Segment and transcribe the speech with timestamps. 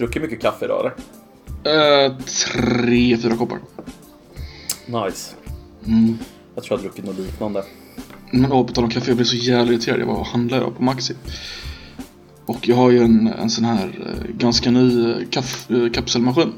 [0.00, 0.92] Druckit mycket kaffe idag
[1.64, 2.08] eller?
[2.08, 3.58] Uh, tre, fyra koppar.
[4.86, 5.34] Nice.
[5.86, 6.18] Mm.
[6.54, 7.64] Jag tror jag har druckit något liknande.
[8.30, 10.00] Men åh, på tal om kaffe, jag blev så jävla irriterad.
[10.00, 11.14] Jag var och handlade idag på Maxi.
[12.46, 16.52] Och jag har ju en, en sån här eh, ganska ny eh, kaff, eh, kapselmaskin.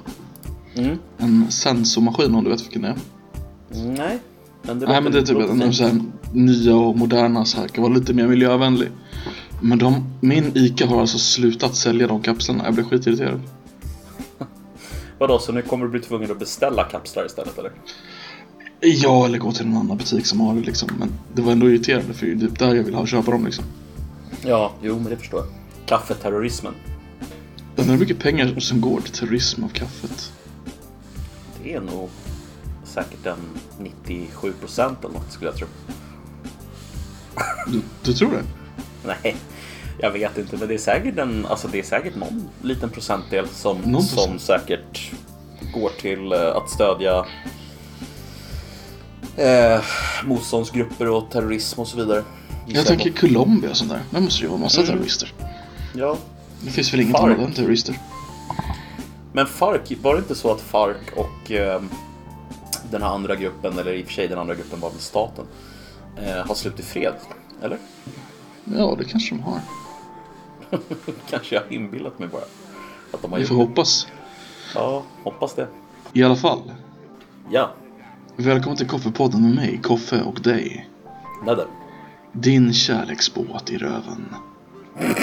[0.74, 0.98] Mm.
[1.19, 2.97] En sensormaskin om du vet vilken det är.
[3.84, 4.19] Nej.
[4.62, 5.77] Men det Nej men det är typ en fint.
[5.77, 6.01] så här
[6.33, 8.88] nya och moderna så här, kan vara lite mer miljövänlig.
[9.65, 12.65] Men de, min ICA har alltså slutat sälja de kapslarna.
[12.65, 13.41] Jag blir skitirriterad.
[15.19, 17.73] Vadå, så nu kommer du bli tvungen att beställa kapslar istället eller?
[18.80, 20.89] Ja, eller gå till en annan butik som har det liksom.
[20.98, 23.45] Men det var ändå irriterande för det är typ där jag vill ha köpa dem
[23.45, 23.65] liksom.
[24.45, 25.48] Ja, jo men det förstår jag.
[25.87, 26.75] Kaffeterrorismen.
[27.77, 30.33] Undrar hur mycket pengar som går till terrorism av kaffet.
[31.62, 32.11] Det är nog
[32.84, 33.39] säkert en
[33.79, 35.67] 97 procent eller något skulle jag tro.
[37.67, 38.42] Du, du tror det?
[39.06, 39.37] Nej,
[39.98, 43.48] jag vet inte, men det är säkert en, alltså det är säkert någon liten procentdel
[43.48, 44.41] som, Någon som procent.
[44.42, 45.11] säkert
[45.75, 47.25] går till eh, att stödja
[49.36, 49.80] eh,
[50.25, 52.22] motståndsgrupper och terrorism och så vidare.
[52.67, 54.02] Jag tänker Colombia och sånt där.
[54.11, 54.92] Där måste ju vara massa Mm.
[54.92, 55.33] terrorister.
[55.95, 56.17] Ja,
[56.61, 57.98] Det finns väl inget annat än terrorister?
[59.34, 61.83] men FARC, var det inte så att FARC och eh,
[62.91, 65.45] den här andra gruppen, eller i och för sig den andra gruppen var väl staten,
[66.22, 67.14] eh, har slutit fred?
[67.62, 67.78] Eller?
[68.64, 69.61] Ja, det kanske de har.
[71.31, 72.45] Kanske jag har inbillat mig bara.
[73.12, 74.06] Att de har Vi får hoppas.
[74.75, 75.69] Ja, hoppas det.
[76.12, 76.73] I alla fall.
[77.51, 77.73] Ja,
[78.37, 80.89] Välkommen till Koffepodden med mig, Koffe och dig.
[81.47, 81.67] Nedder.
[82.33, 84.34] Din kärleksbåt i röven.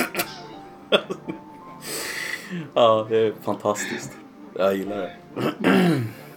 [2.73, 4.11] Ja, det är fantastiskt.
[4.57, 5.11] Jag gillar det.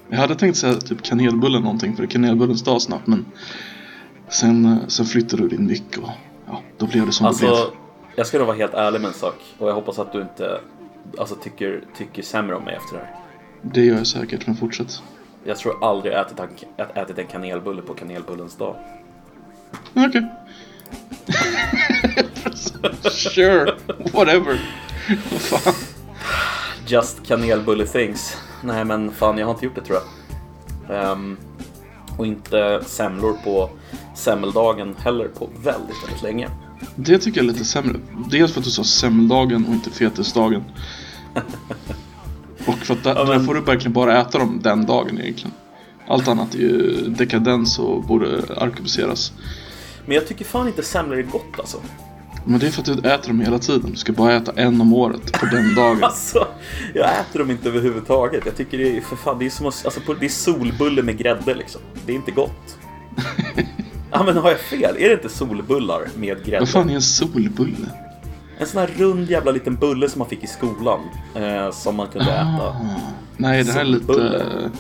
[0.09, 3.27] Jag hade tänkt säga typ kanelbullen någonting för kanelbullens dag snart men
[4.29, 6.09] sen, eh, sen flyttade du din mick och
[6.47, 7.51] ja, då blev det som det blev.
[8.15, 9.35] Jag ska nog vara helt ärlig med en sak.
[9.59, 10.61] Och jag hoppas att du inte
[11.19, 13.17] alltså, tycker, tycker sämre om mig efter det här.
[13.63, 15.03] Det gör jag säkert, men fortsätt.
[15.45, 16.65] Jag tror aldrig jag ätit,
[16.95, 18.77] ätit en kanelbulle på kanelbullens dag.
[19.95, 20.29] Okej.
[23.11, 23.75] sure,
[24.13, 24.57] whatever.
[25.39, 25.75] Fan.
[26.87, 28.37] Just kanelbulle things.
[28.63, 31.13] Nej men fan, jag har inte gjort det tror jag.
[31.13, 31.37] Ehm,
[32.19, 33.71] och inte semlor på
[34.15, 36.49] semmeldagen heller på väldigt, väldigt länge.
[36.97, 37.99] Det tycker jag är lite sämre.
[38.31, 40.63] Dels för att du sa semmeldagen och inte fettisdagen.
[42.67, 45.21] Och för att där, Ja, men- där får du verkligen bara äta dem den dagen
[45.21, 45.53] egentligen.
[46.09, 49.33] Allt annat är ju dekadens och borde arkebuseras.
[50.07, 51.79] Men jag tycker fan inte semlor är gott alltså.
[52.45, 53.91] Men det är för att du äter dem hela tiden.
[53.91, 56.05] Du ska bara äta en om året på den dagen.
[56.05, 56.47] Alltså,
[56.95, 58.43] jag äter dem inte överhuvudtaget.
[58.47, 61.19] Jag tycker det är för fan, det är som att, alltså, det är solbulle med
[61.19, 61.81] grädde liksom.
[62.07, 62.79] Det är inte gott.
[64.13, 64.97] Ja men har jag fel?
[64.99, 66.59] Är det inte solbullar med grädde?
[66.59, 67.89] Vad fan är en solbulle?
[68.59, 71.01] En sån här rund jävla liten bulle som man fick i skolan.
[71.35, 72.67] Eh, som man kunde äta.
[72.69, 72.77] Ah,
[73.37, 74.71] nej, det här är lite,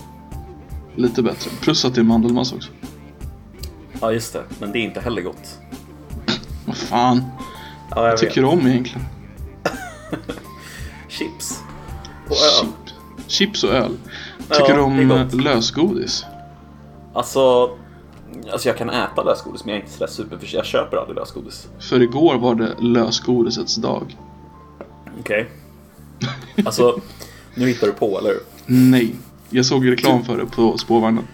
[0.94, 1.50] lite bättre.
[1.60, 2.70] Plus att det är mandelmass också.
[4.00, 5.58] Ja just det, men det är inte heller gott.
[6.66, 7.22] Vad fan
[7.90, 8.20] Ja, jag vet.
[8.20, 9.06] tycker du om egentligen?
[11.08, 11.60] Chips.
[12.28, 12.66] Och öl.
[13.26, 13.92] Chip, chips och öl.
[14.48, 16.24] Ja, Tycker du det är om lösgodis?
[17.14, 17.70] Alltså,
[18.52, 20.54] alltså jag kan äta lösgodis men jag är inte sådär superförtjust.
[20.54, 21.68] Jag köper aldrig lösgodis.
[21.78, 24.16] För igår var det lösgodisets dag.
[25.20, 25.50] Okej.
[26.66, 27.00] Alltså,
[27.54, 28.40] nu hittar du på eller hur?
[28.66, 29.14] Nej,
[29.50, 31.24] jag såg reklam för det på spårvagnen.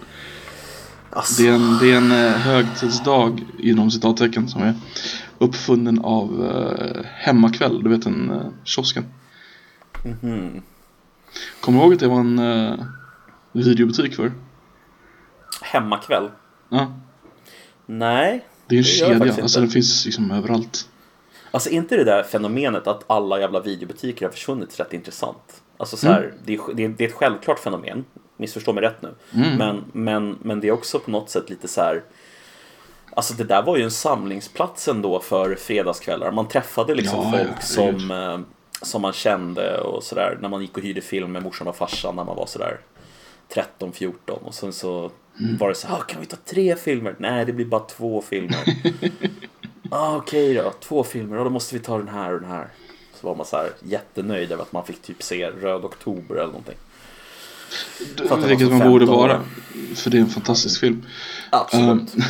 [1.10, 4.74] Alltså, Det är en, det är en eh, högtidsdag inom citattecken som är
[5.38, 9.04] uppfunnen av eh, Hemmakväll, du vet den eh, kiosken.
[10.04, 10.62] mhm.
[11.60, 12.74] Kommer du ihåg att det var en eh,
[13.52, 14.32] videobutik för?
[15.62, 16.30] Hemmakväll?
[16.68, 16.92] Ja,
[17.86, 18.44] Nej.
[18.66, 20.88] det är en kedja, alltså den finns liksom överallt.
[21.50, 25.62] Alltså inte det där fenomenet att alla jävla videobutiker har försvunnit rätt intressant.
[25.76, 28.04] Alltså så här, det, är, det, är, det är ett självklart fenomen.
[28.36, 29.14] Missförstå mig rätt nu.
[29.58, 32.02] Men, men, men det är också på något sätt lite så här.
[33.16, 36.32] Alltså det där var ju en samlingsplats ändå för fredagskvällar.
[36.32, 37.98] Man träffade liksom Ja, ja, folk herregud.
[38.00, 38.38] som, eh,
[38.82, 40.38] som man kände och sådär.
[40.40, 42.80] När man gick och hyrde film med morsan och farsan när man var sådär
[43.54, 44.12] 13-14.
[44.26, 47.16] Och sen så var det så här, ah, kan vi ta tre filmer?
[47.18, 48.64] Nej, det blir bara två filmer.
[49.90, 52.68] ah, Okej då, två filmer, ja, då måste vi ta den här och den här.
[53.20, 56.46] Så var man så här jättenöjd över att man fick typ se Röd Oktober eller
[56.46, 56.76] någonting.
[58.16, 59.28] Det Vilket man borde 15 år.
[59.28, 59.42] vara.
[59.94, 61.06] För det är en fantastisk film.
[61.50, 62.14] Absolut.
[62.14, 62.22] Um,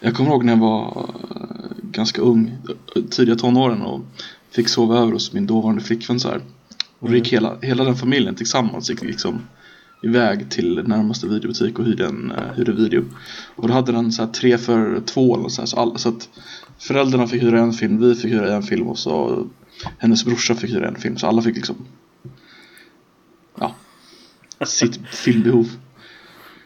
[0.00, 2.58] jag kommer ihåg när jag var eh, ganska ung,
[3.10, 4.00] tidiga tonåren och
[4.50, 6.40] fick sova över hos min dåvarande flickvän så här.
[6.98, 9.46] Och då gick hela, hela den familjen tillsammans gick liksom
[10.04, 13.04] iväg till närmaste videobutik och hyrde en uh, hyrde video.
[13.56, 16.08] Och då hade den så här tre för två eller så här, så, alla, så
[16.08, 16.28] att
[16.78, 19.46] föräldrarna fick hyra en film, vi fick hyra en film och så
[19.98, 21.76] hennes brorsa fick hyra en film så alla fick liksom
[24.66, 25.68] sitt filmbehov.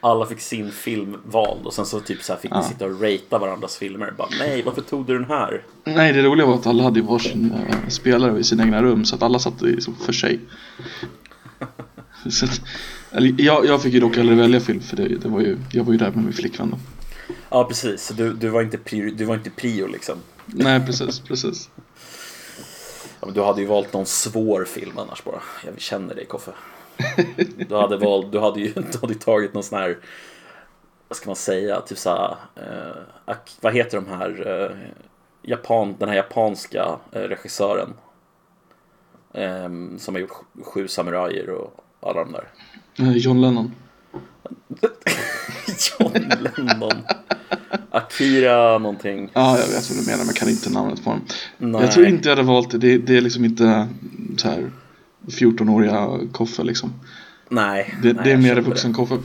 [0.00, 2.60] Alla fick sin film vald och sen så typ så fick Ja.
[2.60, 4.14] ni sitta och ratea varandras filmer.
[4.18, 5.62] Bara, nej, varför tog du den här?
[5.84, 9.04] Nej, det roliga var att alla hade ju varsin uh, spelare i sina egna rum
[9.04, 10.40] så att alla satt liksom för sig.
[12.30, 12.60] så att,
[13.12, 15.84] eller, jag, jag fick ju dock aldrig välja film för det, det var ju, jag
[15.84, 16.78] var ju där med min flickvän då.
[17.50, 18.02] Ja, precis.
[18.06, 20.18] Så Du, du, var inte prio, du var inte prio liksom.
[20.46, 21.70] Nej, precis, precis.
[23.20, 25.42] Ja, men du hade ju valt någon svår film annars bara.
[25.66, 26.52] Jag känner dig Koffe.
[27.68, 29.98] Du hade, valt, du hade ju du hade tagit någon sån här,
[31.08, 34.76] vad ska man säga, typ såhär, eh, vad heter de här, eh,
[35.42, 37.94] Japan, den här japanska eh, regissören.
[39.32, 39.68] Eh,
[39.98, 42.48] som har gjort Sj- Sju samurajer och alla de där.
[42.98, 43.72] Eh, John Lennon.
[46.00, 47.02] John Lennon.
[47.90, 49.30] Akira någonting.
[49.32, 51.24] Ja, jag vet vad du menar men kan inte namnet på honom.
[51.58, 51.80] Nej.
[51.82, 52.78] Jag tror inte jag hade valt det.
[52.78, 53.88] Det, det är liksom inte
[54.36, 54.70] så här
[55.26, 56.94] 14-åriga Koffe liksom.
[57.48, 57.94] Nej.
[58.02, 59.18] Det, nej, det är mer vuxen Koffe.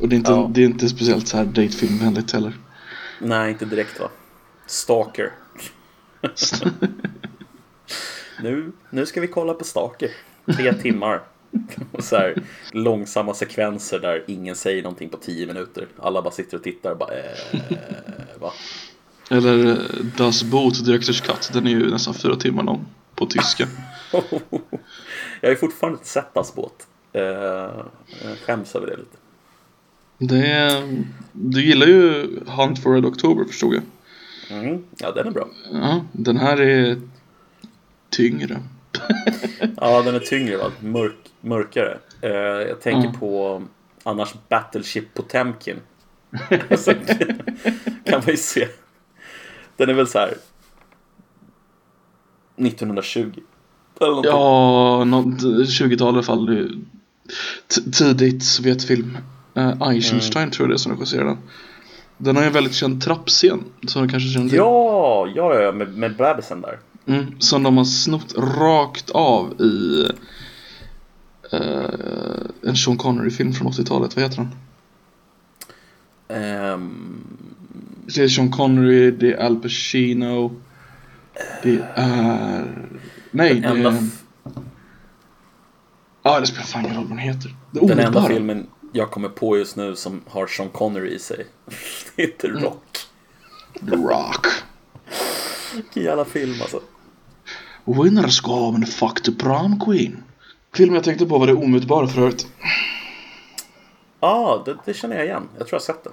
[0.00, 0.50] Och det är inte, Ja.
[0.54, 2.52] det är inte speciellt så här datefilmvänligt heller.
[3.20, 4.08] Nej, inte direkt va.
[4.66, 5.32] Stalker.
[8.42, 10.10] Nu, nu ska vi kolla på Stalker.
[10.56, 11.22] Tre timmar.
[11.98, 12.42] Så här,
[12.72, 15.86] långsamma sekvenser där ingen säger någonting på tio minuter.
[15.98, 18.52] Alla bara sitter och tittar och bara eh, va?
[19.30, 19.76] Eller eh,
[20.16, 21.50] Das Boot Director's Cut.
[21.52, 22.86] Den är ju nästan fyra timmar lång.
[23.14, 23.68] På tyska.
[25.40, 26.86] Jag har ju fortfarande inte sett Das båt.
[27.12, 29.16] Eh, jag skäms över det lite.
[30.18, 30.82] Det
[31.32, 33.82] du gillar ju Hunt for Red October förstod jag.
[34.50, 35.48] Mm, ja, den är bra.
[35.72, 37.00] Ja, den här är
[38.10, 38.60] tyngre.
[39.80, 40.72] Ja, den är tyngre va?
[40.80, 41.98] Mörk, mörkare.
[42.20, 42.30] Eh,
[42.68, 43.20] jag tänker Mm.
[43.20, 43.62] på
[44.02, 45.76] annars Battleship Potemkin.
[46.70, 46.92] Alltså,
[48.04, 48.68] kan man ju se.
[49.76, 50.34] Den är väl så här
[52.56, 53.32] 1920.
[54.00, 54.30] Eller någonting.
[54.32, 56.68] Ja, något 20-tal i alla fall.
[57.92, 59.18] Tidigt Sovjetfilm.
[59.58, 61.38] Uh, Eisenstein tror jag det är som regisserar den.
[62.18, 63.64] Den har ju en väldigt känd trappscen.
[63.86, 64.58] Som du kanske känner till.
[64.58, 66.78] Ja, ja, ja, med, med bebisen där.
[67.06, 70.06] Mm, som de har snott rakt av i
[71.52, 74.16] eh, en Sean Connery-film från 80-talet.
[74.16, 74.50] Vad heter den?
[76.28, 77.26] Ehm,
[78.14, 80.60] Det är Sean Connery, det är Al Pacino.
[81.62, 82.88] Det är...
[83.30, 83.98] Nej, det är...
[86.22, 87.54] Ja, det spelar fan ingen roll vad den heter.
[87.70, 91.46] Det den enda filmen jag kommer på just nu som har Sean Connery i sig.
[92.16, 92.62] Det heter Mm.
[92.62, 92.98] Rock.
[93.90, 94.46] The Rock.
[95.74, 96.80] Vilken jävla film alltså.
[97.86, 100.22] Winners and fuck the prom queen.
[100.74, 102.46] Filmen jag tänkte på var det omutbara för övrigt.
[104.20, 105.48] Ja, ah, det, det känner jag igen.
[105.58, 106.12] Jag tror jag har sett den.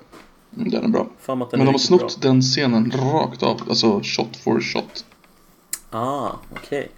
[0.57, 1.07] Mm, Den är bra.
[1.19, 3.61] Fan att den Men är de har snott den scenen rakt av.
[3.69, 5.05] Alltså shot for shot.
[5.89, 6.91] Ah, okej.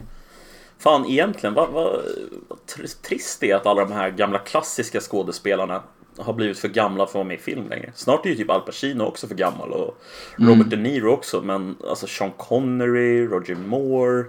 [0.78, 2.02] Fan, egentligen, vad, vad,
[2.48, 5.84] vad tr- trist det är att alla de här gamla klassiska skådespelarna
[6.18, 7.92] har blivit för gamla för att vara med i film längre.
[7.96, 9.98] Snart är ju typ Al Pacino också för gammal och
[10.36, 14.26] Robert De Niro också, men alltså Sean Connery, Roger Moore.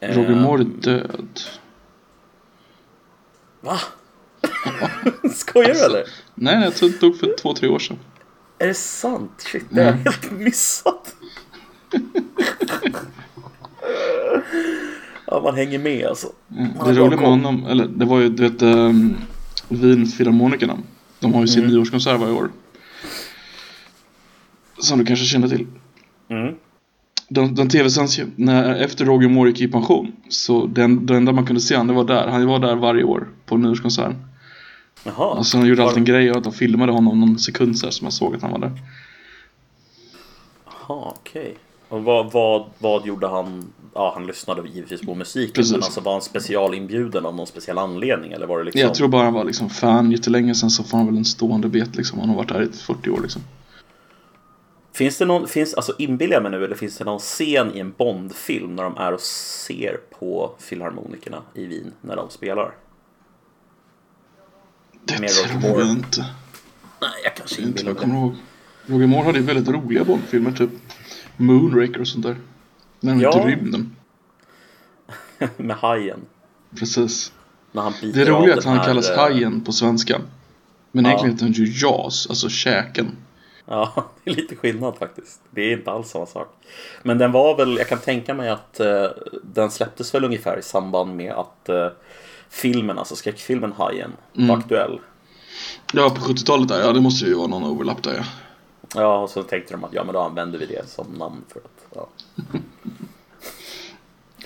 [0.00, 1.40] Roger Moore är död.
[3.60, 3.78] Va?
[5.34, 6.04] Skojar du eller?
[6.34, 7.98] Nej, jag tror det dog för två, tre år sedan.
[8.58, 9.30] Är det sant?
[9.52, 11.14] Shit, det har jag helt missat.
[15.26, 16.32] ja, man hänger med alltså.
[16.56, 16.76] Mm.
[16.76, 19.16] har Det roliga med honom, eller det var ju, du vet, um,
[19.68, 20.78] Vinfilharmonikerna.
[21.20, 21.74] De har ju sin Mm.
[21.74, 22.50] nyårskonsert varje år.
[24.78, 25.66] Som du kanske känner till.
[26.28, 26.54] Mm.
[27.34, 30.12] Den, den tv-sänds ju när, efter Roger Moore gick i pension.
[30.28, 32.28] Så den, det enda man kunde se han, det var där.
[32.28, 34.16] Han var där varje år på nyårskonserten.
[35.04, 35.36] Jaha.
[35.36, 38.04] Alltså de gjorde alltid en grej att de filmade honom någon sekund så här, så
[38.04, 38.72] man såg att han var där.
[40.66, 41.56] Jaha, okej.
[41.88, 43.72] Och vad, vad, vad gjorde han?
[43.94, 45.54] Ja, han lyssnade givetvis på musiken.
[45.54, 45.72] Precis.
[45.72, 48.32] Men alltså var han specialinbjuden av någon speciell anledning?
[48.32, 48.80] Eller var det liksom...
[48.80, 51.68] Jag tror bara han var liksom fan jättelänge sen så får han väl en stående
[51.68, 52.18] bet liksom.
[52.18, 53.42] Han har varit här i 40 år liksom.
[54.94, 57.78] Finns det någon, finns, alltså inbillar jag mig nu, eller finns det någon scen i
[57.80, 62.74] en Bondfilm när de är och ser på filharmonikerna i Wien när de spelar?
[65.04, 66.20] Det Med tror jag inte.
[67.00, 68.34] Nej, jag kanske Inte jag kommer ihåg.
[68.86, 70.70] Roger Moore hade ju väldigt roliga Bondfilmer, typ
[71.36, 72.36] Moonraker och sånt där.
[73.00, 73.36] När Ja.
[73.36, 73.96] gick i rymden.
[75.56, 76.20] Med hajen.
[76.78, 77.32] Precis.
[77.72, 80.20] När han Det är att den han här, kallas eh, Hajen på svenska.
[80.92, 81.10] Men Ja.
[81.10, 83.16] egentligen heter han ju Jaws, alltså käken.
[83.66, 85.40] Ja, det är lite skillnad faktiskt.
[85.50, 86.48] Det är inte alls samma sak.
[87.02, 89.06] Men den var väl, jag kan tänka mig att eh,
[89.42, 91.88] den släpptes väl ungefär i samband med att eh,
[92.50, 94.48] filmen, alltså skräckfilmen Hajen, Mm.
[94.48, 95.00] var aktuell.
[95.92, 98.24] Ja, på 70-talet där, ja det måste ju vara någon overlap där ja.
[98.96, 101.60] Ja, och så tänkte de att ja, men då använder vi det som namn för
[101.60, 102.08] att, ja.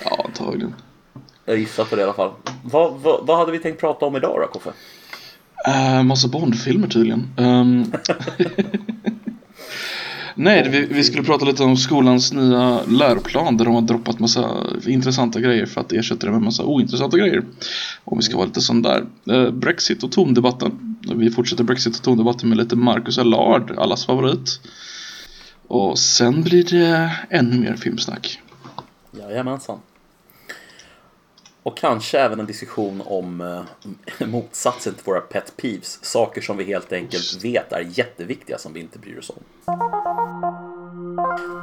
[0.05, 0.75] Ja, antagligen.
[1.45, 2.33] Jag gissar på det i alla fall.
[2.65, 4.73] Vad, vad, vad hade vi tänkt prata om idag då, Koffe?
[5.69, 7.31] Uh, massa Bondfilmer tydligen.
[7.37, 7.93] Um,
[10.41, 14.67] Nej, vi, vi, skulle prata lite om skolans nya läroplan där de har droppat massa
[14.87, 17.45] intressanta grejer för att ersätta det med massa ointressanta grejer.
[18.05, 19.05] Om vi ska vara lite sån där.
[19.31, 20.97] Uh, Brexit och tondebatten.
[21.15, 24.61] Vi fortsätter Brexit och tondebatten med lite Marcus Allard, allas favorit.
[25.67, 28.41] Och sen blir det ännu mer filmsnack.
[29.11, 29.79] Jajamensan.
[31.69, 33.41] Och kanske även en diskussion om
[34.21, 36.05] eh, motsatsen till våra pet peeves.
[36.05, 39.37] Saker som vi helt enkelt vet är jätteviktiga som vi inte bryr oss om.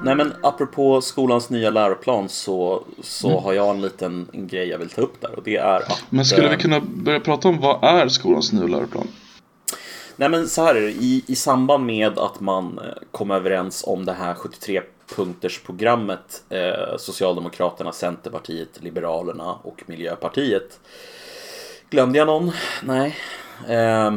[0.04, 3.44] Nej men apropå skolans nya läroplan så, så mm.
[3.44, 6.04] har jag en liten en grej jag vill ta upp där och det är att...
[6.10, 9.08] Men skulle vi eh, kunna börja prata om vad är skolans nya läroplan?
[10.18, 13.84] Nej men så här är det, i, i samband med att man eh, kom överens
[13.88, 14.82] om det här 73
[15.16, 20.80] punktersprogrammet eh, Socialdemokraterna, Centerpartiet, Liberalerna och Miljöpartiet.
[21.90, 22.52] Glömde jag någon?
[22.84, 23.16] Nej.
[23.68, 24.14] Eh,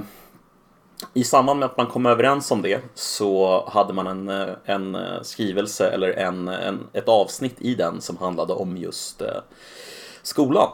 [1.14, 4.95] I samband med att man kom överens om det så hade man en, eh, en
[4.95, 9.40] eh, skrivelse eller en, en, ett avsnitt i den som handlade om just eh,
[10.23, 10.69] skolan.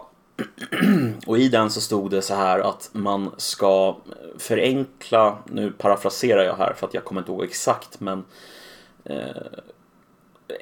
[1.27, 3.97] Och i den så stod det så här att man ska
[4.39, 8.25] förenkla, nu parafraserar jag här för att jag kommer inte ihåg exakt men
[9.05, 9.27] eh,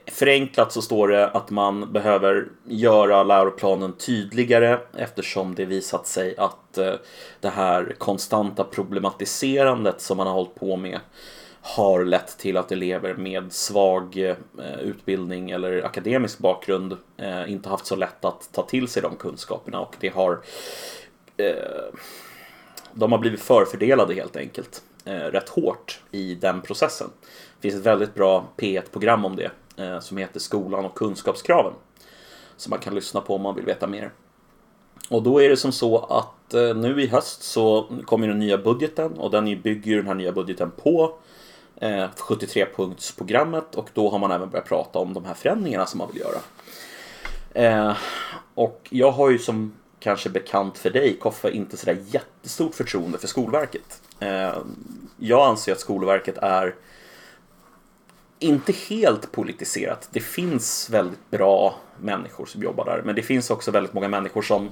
[0.07, 6.79] Förenklat så står det att man behöver göra läroplanen tydligare eftersom det visat sig att
[6.79, 6.95] eh,
[7.41, 11.01] det här konstanta problematiserandet som man har hållit på med
[11.63, 17.87] har lett till att elever med svag eh, utbildning eller akademisk bakgrund eh, inte haft
[17.87, 20.41] så lätt att ta till sig de kunskaperna och det har
[21.37, 21.95] eh,
[22.93, 27.11] de har blivit förfördelade helt enkelt rätt hårt i den processen.
[27.61, 29.51] Det finns ett väldigt bra P1-program om det
[30.01, 31.73] som heter Skolan och kunskapskraven.
[32.57, 34.13] Som man kan lyssna på om man vill veta mer.
[35.11, 39.13] Och då är det som så att nu i höst så kommer den nya budgeten
[39.13, 41.15] och den bygger den här nya budgeten på
[41.83, 46.09] Eh, 73-punktsprogrammet och då har man även börjat prata om de här förändringarna som man
[46.13, 46.39] vill göra.
[47.55, 47.97] Eh,
[48.55, 53.27] och jag har ju som kanske bekant för dig, Koffe, inte sådär jättestort förtroende för
[53.27, 54.03] Skolverket.
[54.21, 54.53] Eh,
[55.19, 56.75] jag anser att Skolverket är
[58.39, 60.09] inte helt politiserat.
[60.13, 64.43] Det finns väldigt bra människor som jobbar där, men det finns också väldigt många människor
[64.43, 64.71] som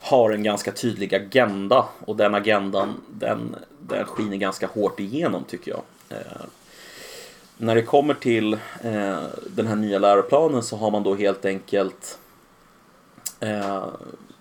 [0.00, 5.70] har en ganska tydlig agenda och den agendan den, den skiner ganska hårt igenom tycker
[5.70, 5.82] jag.
[6.08, 6.16] Eh,
[7.58, 12.18] när det kommer till eh, den här nya läroplanen så har man då helt enkelt
[13.40, 13.86] eh,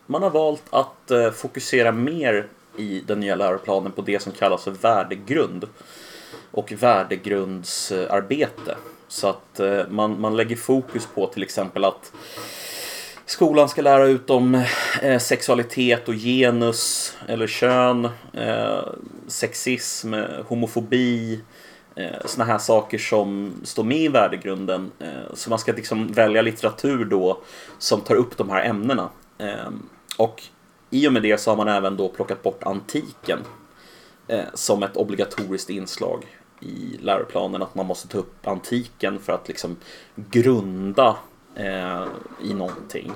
[0.05, 4.63] man har valt att eh, fokusera mer i den nya läroplanen på det som kallas
[4.63, 5.67] för värdegrund
[6.51, 8.77] och värdegrundsarbete.
[9.07, 12.11] Så att eh, man, man lägger fokus på till exempel att
[13.25, 14.63] skolan ska lära ut om
[15.01, 18.83] eh, sexualitet och genus eller kön, eh,
[19.27, 21.39] sexism, eh, homofobi,
[21.95, 24.91] Eh, sådana här saker som står med i värdegrunden.
[24.99, 27.41] Eh, så man ska liksom välja litteratur då
[27.77, 29.09] som tar upp de här ämnena.
[29.37, 30.43] Ehm, och
[30.89, 33.39] i och med det så har man även då plockat bort antiken
[34.27, 36.25] eh, som ett obligatoriskt inslag
[36.59, 39.75] i läroplanen att man måste ta upp antiken för att liksom
[40.15, 41.15] grunda
[41.55, 42.05] eh,
[42.43, 43.11] i någonting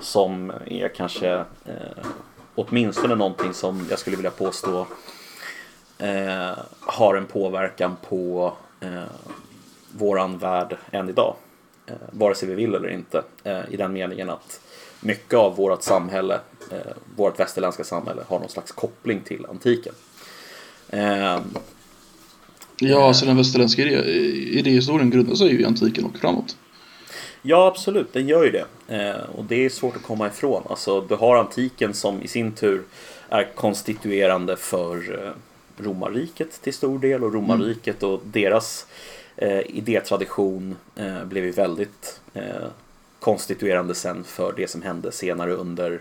[0.00, 1.30] som är kanske
[1.64, 2.06] eh,
[2.54, 4.86] åtminstone någonting som jag skulle vilja påstå
[5.98, 9.02] eh, har en påverkan på eh,
[9.92, 11.36] våran värld än idag.
[11.86, 13.22] Eh, vare sig vi vill eller inte.
[13.44, 14.60] Eh, I den meningen att
[15.00, 16.40] mycket av vårt samhälle,
[16.70, 19.94] eh, vårt västerländska samhälle, har någon slags koppling till antiken.
[20.88, 21.40] Eh,
[22.80, 24.10] Ja, alltså den västerländska idé,
[24.58, 26.56] idéhistorien grundar sig ju i antiken och framåt.
[27.42, 28.96] Ja, absolut, den gör ju det.
[28.96, 30.62] Eh, och det är svårt att komma ifrån.
[30.70, 32.82] Alltså, du har antiken som i sin tur
[33.28, 35.30] är konstituerande för eh,
[35.80, 38.86] romarriket till stor del och romarriket och deras
[39.36, 42.66] eh, idétradition eh, blev ju väldigt eh,
[43.20, 46.00] konstituerande sen för det som hände senare under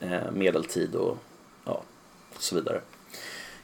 [0.00, 1.18] eh, medeltid och,
[1.64, 1.82] ja,
[2.36, 2.80] och så vidare.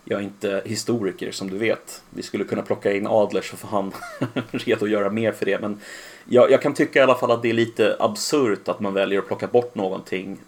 [0.05, 2.03] Jag är inte historiker som du vet.
[2.11, 3.93] Vi skulle kunna plocka in Adler så får han
[4.51, 5.61] redo att göra mer för det.
[5.61, 5.81] Men
[6.25, 9.19] jag, jag, kan tycka i alla fall att det är lite absurt att man väljer
[9.19, 10.39] att plocka bort någonting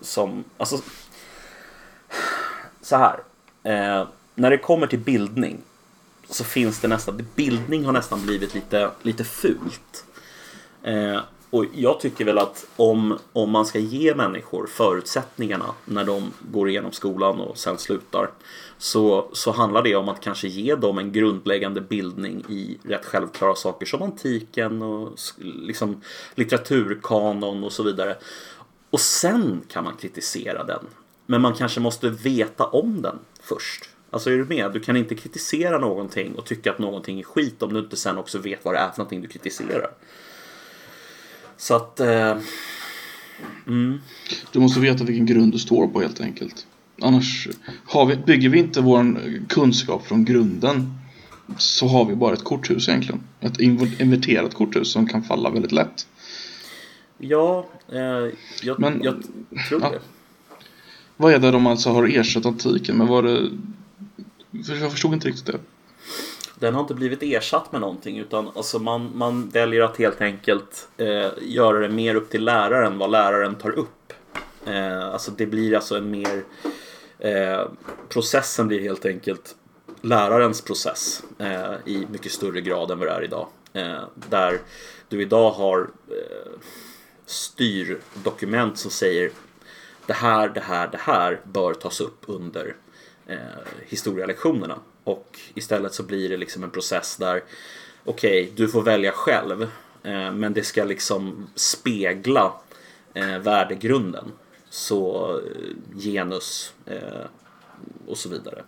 [0.00, 0.78] som, alltså,
[2.82, 3.20] så här.
[3.62, 4.06] Eh,
[4.40, 5.58] när det kommer till bildning
[6.28, 10.04] så finns det nästan, bildning har nästan blivit lite, lite fult.
[10.82, 11.20] Eh,
[11.50, 16.68] och jag tycker väl att om, om man ska ge människor förutsättningarna när de går
[16.68, 18.30] igenom skolan och sen slutar
[18.78, 23.54] så, så handlar det om att kanske ge dem en grundläggande bildning i rätt självklara
[23.54, 26.02] saker som antiken och liksom
[26.34, 28.16] litteraturkanon och så vidare.
[28.90, 30.86] Och sen kan man kritisera den.
[31.26, 33.89] Men man kanske måste veta om den först.
[34.10, 34.72] Alltså är du med?
[34.72, 38.18] Du kan inte kritisera någonting och tycka att någonting är skit om du inte sen
[38.18, 39.90] också vet vad det är för någonting du kritiserar.
[41.56, 42.00] Så att...
[42.00, 42.36] Eh,
[43.66, 44.00] mm.
[44.52, 46.66] Du måste veta vilken grund du står på helt enkelt.
[47.02, 47.48] Annars
[48.08, 49.16] vi, bygger vi inte vår
[49.48, 50.94] kunskap från grunden
[51.58, 53.20] så har vi bara ett korthus egentligen.
[53.40, 56.06] Ett inverterat korthus som kan falla väldigt lätt.
[57.18, 59.22] Ja, eh, jag, Men, jag
[59.68, 59.90] tror ja.
[59.90, 60.00] det.
[61.16, 63.06] Vad är det de alltså har ersatt antiken med?
[63.06, 63.50] Var det...
[64.50, 65.58] Jag förstod inte riktigt det.
[66.54, 70.88] Den har inte blivit ersatt med någonting utan alltså man, man väljer att helt enkelt
[70.96, 74.12] eh, göra det mer upp till läraren vad läraren tar upp.
[74.66, 76.44] Eh, alltså det blir alltså en mer
[77.18, 77.68] eh,
[78.08, 79.56] processen blir helt enkelt
[80.00, 83.46] lärarens process eh, i mycket större grad än vad det är idag.
[83.72, 84.58] Eh, där
[85.08, 86.60] du idag har eh,
[87.26, 89.30] styrdokument som säger
[90.06, 92.76] det här, det här, det här bör tas upp under
[93.30, 93.38] eh,
[93.86, 94.78] historielektionerna.
[95.04, 97.42] Och istället så blir det liksom en process där
[98.04, 99.62] okej, okay, du får välja själv
[100.02, 102.52] eh, men det ska liksom spegla
[103.14, 104.32] eh, värdegrunden.
[104.70, 107.26] Så eh, genus eh,
[108.06, 108.64] och så vidare.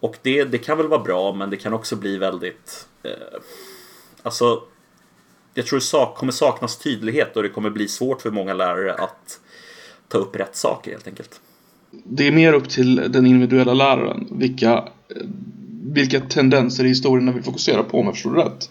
[0.00, 3.40] Och det, det kan väl vara bra men det kan också bli väldigt eh,
[4.22, 4.62] Alltså
[5.54, 8.94] Jag tror det sak, kommer saknas tydlighet och det kommer bli svårt för många lärare
[8.94, 9.40] att
[10.08, 11.40] ta upp rätt saker helt enkelt.
[12.04, 14.84] Det är mer upp till den individuella läraren vilka,
[15.82, 18.70] vilka tendenser i historien vi fokuserar på om jag förstår rätt.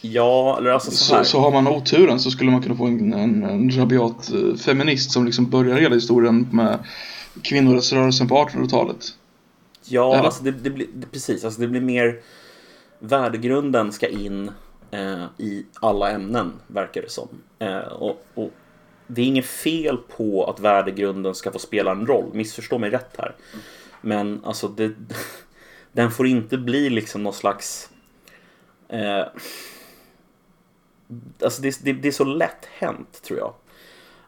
[0.00, 1.04] Ja, eller alltså så.
[1.04, 4.56] Så, så har man oturen så skulle man kunna få en, en, en rabiat eh,
[4.56, 6.78] feminist som liksom börjar hela historien med
[7.42, 9.06] kvinnorättsrörelsen på 1800-talet.
[9.88, 12.20] Ja, alltså det, det blir precis, alltså det blir mer
[12.98, 14.50] värdegrunden ska in
[14.90, 17.28] eh, i alla ämnen verkar det som.
[17.58, 18.50] Eh, och, och
[19.06, 23.14] det är inget fel på att värdegrunden ska få spela en roll, missförstå mig rätt
[23.18, 23.34] här.
[24.00, 24.92] Men alltså, det,
[25.92, 27.90] den får inte bli liksom någon slags...
[28.88, 29.24] Eh,
[31.42, 33.54] alltså det, det, det, är så lätt hänt, tror jag.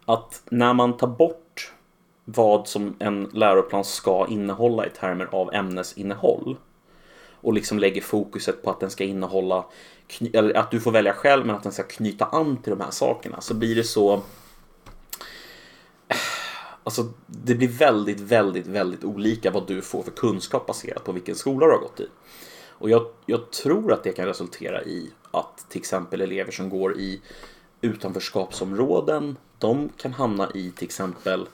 [0.05, 1.73] Att när man tar bort
[2.25, 6.57] vad som en läroplan ska innehålla i termer av ämnesinnehåll
[7.41, 9.64] och liksom lägger fokuset på att den ska innehålla,
[10.33, 12.91] eller att du får välja själv, men att den ska knyta an till de här
[12.91, 14.23] sakerna, så blir det så
[16.85, 21.35] Alltså det blir väldigt, väldigt, väldigt olika vad du får för kunskap baserat på vilken
[21.35, 22.07] skola du har gått i.
[22.68, 26.99] Och jag, jag tror att det kan resultera i att till exempel elever som går
[26.99, 27.21] i
[27.81, 31.49] utanförskapsområden, de kan hamna i till exempel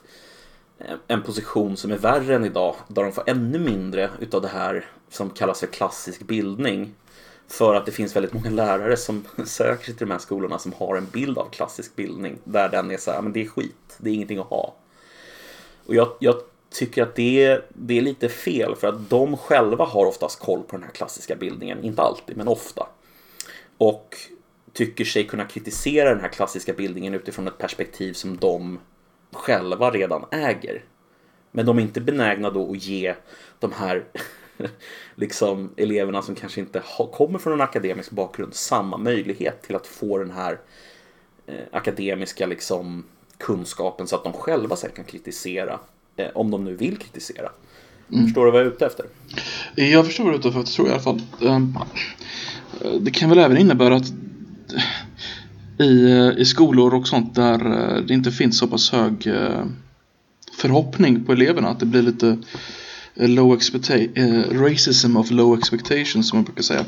[0.77, 4.47] eh, en position som är värre än idag, där de får ännu mindre utav det
[4.47, 6.93] här som kallas för klassisk bildning.
[7.47, 10.73] För att det finns väldigt många lärare som söker sig till de här skolorna som
[10.73, 13.95] har en bild av klassisk bildning, där den är så här, men det är skit,
[13.97, 14.75] det är ingenting att ha.
[15.85, 16.35] Och jag, jag
[16.69, 20.75] tycker att det det är lite fel för att de själva har oftast koll på
[20.75, 21.83] den här klassiska bildningen.
[21.83, 22.87] Inte alltid, men ofta.
[23.77, 24.17] Och
[24.73, 28.79] tycker sig kunna kritisera den här klassiska bildningen utifrån ett perspektiv som de
[29.31, 30.83] själva redan äger.
[31.51, 33.15] Men de är inte benägna då att ge
[33.59, 34.05] de här
[35.15, 36.81] liksom eleverna som kanske inte
[37.13, 40.59] kommer från en akademisk bakgrund samma möjlighet till att få den här
[41.47, 43.03] eh, akademiska liksom
[43.37, 45.79] kunskapen så att de själva sen kan kritisera
[46.15, 47.49] eh, om de nu vill kritisera.
[48.11, 48.25] Mm.
[48.25, 49.05] Förstår du vad jag är ute efter?
[49.75, 51.21] Jag förstår vad du är ute efter, tror jag i alla fall.
[51.41, 51.77] Ehm,
[52.99, 54.13] det kan väl även innebära att
[55.79, 59.29] i, eh, i skolor och sånt där eh, det inte finns så pass hög
[60.57, 62.37] förhoppning på eleverna att det blir lite
[63.15, 66.85] Eh, low expectation, eh, racism of low expectations som man brukar säga.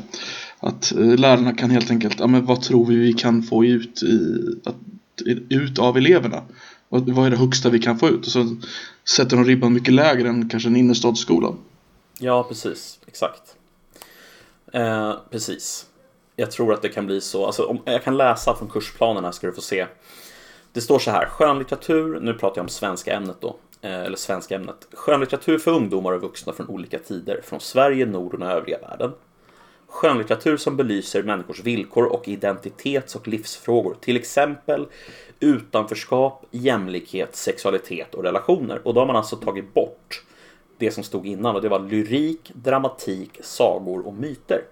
[0.60, 4.02] Att eh, lärarna kan helt enkelt, ja men vad tror vi vi kan få ut
[4.02, 4.76] i, att
[5.48, 6.42] ut av eleverna.
[6.88, 8.26] Vad är det högsta vi kan få ut?
[8.26, 8.56] Och så
[9.08, 11.54] sätter de ribban mycket lägre än kanske en innerstadsskola.
[12.18, 12.98] Ja, precis.
[13.06, 13.56] Exakt.
[14.72, 15.86] Eh, precis.
[16.36, 17.46] Jag tror att det kan bli så.
[17.46, 19.86] Alltså, om jag kan läsa från kursplanerna ska du få se.
[20.72, 24.54] Det står så här, skönlitteratur, nu pratar jag om svenska ämnet då, Eh, eller svenska
[24.54, 24.88] ämnet.
[24.92, 29.12] Skönlitteratur för ungdomar och vuxna från olika tider, från Sverige, Norden och övriga världen.
[29.86, 33.96] Skönlitteratur som belyser människors villkor och identitets och livsfrågor.
[34.00, 34.86] Till exempel
[35.40, 38.80] utanförskap, jämlikhet, sexualitet och relationer.
[38.84, 40.24] Och då har man alltså tagit bort
[40.78, 44.64] det som stod innan och det var lyrik, dramatik, sagor och myter.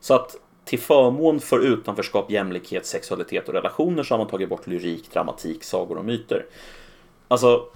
[0.00, 4.66] Så att till förmån för utanförskap, jämlikhet, sexualitet och relationer så har man tagit bort
[4.66, 6.46] lyrik, dramatik, sagor och myter.
[7.30, 7.66] Alltså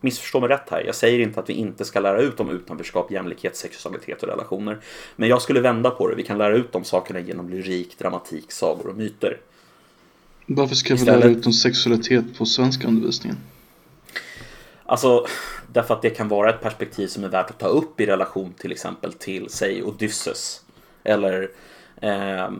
[0.00, 0.82] missförstå mig rätt här.
[0.86, 4.78] Jag säger inte att vi inte ska lära ut om utanförskap, jämlikhet, sexualitet och relationer.
[5.16, 6.16] Men jag skulle vända på det.
[6.16, 9.40] Vi kan lära ut de sakerna genom lyrik, dramatik, sagor och myter.
[10.46, 13.36] Varför ska vi lära ut om sexualitet på svenska undervisningen?
[14.84, 15.26] Alltså,
[15.72, 18.54] därför att det kan vara ett perspektiv som är värt att ta upp i relation
[18.58, 20.64] till exempel till, säg, Odysseus.
[21.04, 21.50] Eller
[22.00, 22.50] eh,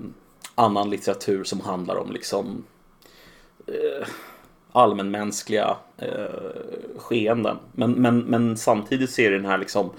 [0.55, 2.65] annan litteratur som handlar om liksom
[3.67, 4.09] eh,
[4.79, 6.09] allmänmänskliga eh,
[6.97, 7.57] skeenden.
[7.73, 9.91] Men, men, men samtidigt ser den här liksom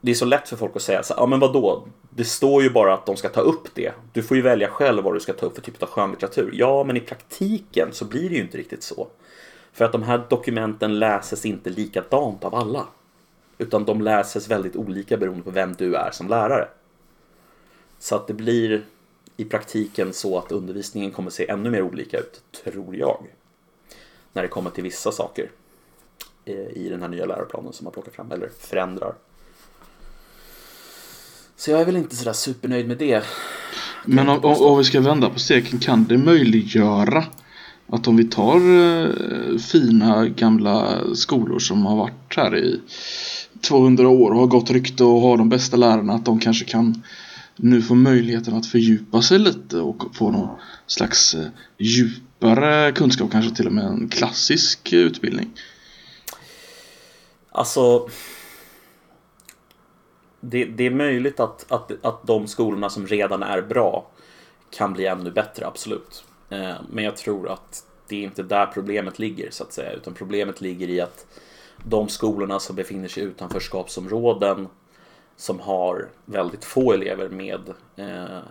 [0.00, 1.84] det är så lätt för folk att säga så ja men vadå?
[2.10, 3.92] Det står ju bara att de ska ta upp det.
[4.12, 6.50] Du får ju välja själv vad du ska ta upp för typ av skönlitteratur.
[6.54, 9.08] Ja, men i praktiken så blir det ju inte riktigt så.
[9.72, 12.86] För att de här dokumenten läses inte likadant av alla.
[13.58, 16.68] Utan de läses väldigt olika beroende på vem du är som lärare.
[17.98, 18.82] Så att det blir
[19.36, 23.24] i praktiken så att undervisningen kommer se ännu mer olika ut, tror jag.
[24.32, 25.50] När det kommer till vissa saker
[26.44, 29.14] eh, i den här nya läroplanen som man plockar fram, eller förändrar.
[31.56, 33.24] Så jag är väl inte sådär supernöjd med det.
[34.04, 37.24] Men om, om vi ska vända på steken, kan det möjliggöra
[37.86, 42.80] att om vi tar eh, fina gamla skolor som har varit här i
[43.60, 47.02] 200 år och har gott rykte och har de bästa lärarna, att de kanske kan
[47.56, 51.46] nu får möjligheten att fördjupa sig lite och få någon slags eh,
[51.78, 55.50] djupare kunskap, kanske till och med en klassisk utbildning?
[57.50, 58.08] Alltså
[60.40, 64.10] det, det, är möjligt att, att, att de skolorna som redan är bra
[64.70, 66.24] kan bli ännu bättre, absolut.
[66.50, 70.14] Eh, men jag tror att det är inte där problemet ligger så att säga, utan
[70.14, 71.26] problemet ligger i att
[71.84, 74.68] de skolorna som befinner sig i utanförskapsområden
[75.36, 78.42] som har väldigt få elever med eh, eh,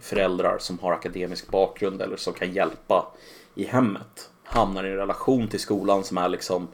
[0.00, 3.12] föräldrar som har akademisk bakgrund eller som kan hjälpa
[3.54, 6.68] i hemmet hamnar i en relation till skolan som är liksom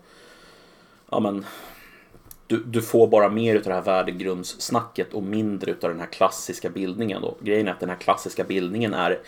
[1.11, 1.45] ja men
[2.47, 6.71] du, du får bara mer av det här värdegrundssnacket och mindre av den här klassiska
[6.71, 7.23] bildningen.
[7.23, 7.37] Då.
[7.41, 9.21] Grejen är att den här klassiska bildningen är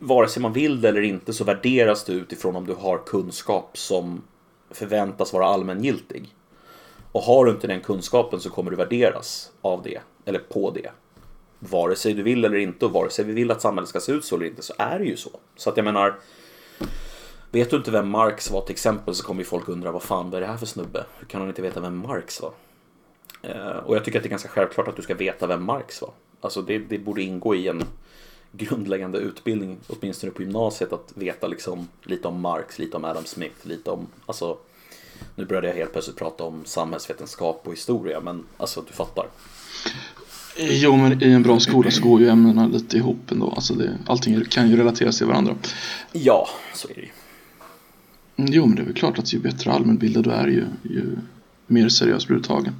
[0.00, 3.78] vare sig man vill det eller inte så värderas du utifrån om du har kunskap
[3.78, 4.22] som
[4.70, 6.34] förväntas vara allmängiltig.
[7.14, 10.90] Och har du inte den kunskapen så kommer du värderas av det, eller på det.
[11.58, 14.12] Vare sig du vill eller inte och vare sig vi vill att samhället ska se
[14.12, 15.30] ut så eller inte så är det ju så.
[15.56, 16.14] Så att jag menar,
[17.54, 20.30] Vet du inte vem Marx var till exempel så kommer ju folk undra vad fan
[20.30, 21.04] vad är det här för snubbe?
[21.18, 22.52] Hur kan han inte veta vem Marx var?
[23.42, 26.02] Eh, och jag tycker att det är ganska självklart att du ska veta vem Marx
[26.02, 26.10] var.
[26.40, 27.84] Alltså det, det borde ingå i en
[28.52, 33.66] grundläggande utbildning, åtminstone på gymnasiet, att veta liksom lite om Marx, lite om Adam Smith,
[33.66, 34.56] lite om, alltså
[35.34, 39.26] nu började jag helt plötsligt prata om samhällsvetenskap och historia, men alltså du fattar.
[40.56, 43.52] Jo, men i en bra skola så går ju ämnena lite ihop ändå.
[43.56, 45.54] Alltså det, allting kan ju relateras till varandra.
[46.12, 47.08] Ja, så är det ju.
[48.36, 51.16] Mm, jo, men det är väl klart att ju bättre allmänbildad du är ju, ju
[51.66, 52.74] mer seriöst blir du tagen.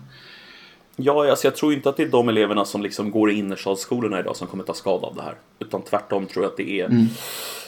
[0.96, 4.20] Ja, alltså jag tror inte att det är de eleverna som liksom går i innerstadsskolorna
[4.20, 5.34] idag som kommer ta skada av det här.
[5.58, 7.06] Utan tvärtom tror jag att det är mm.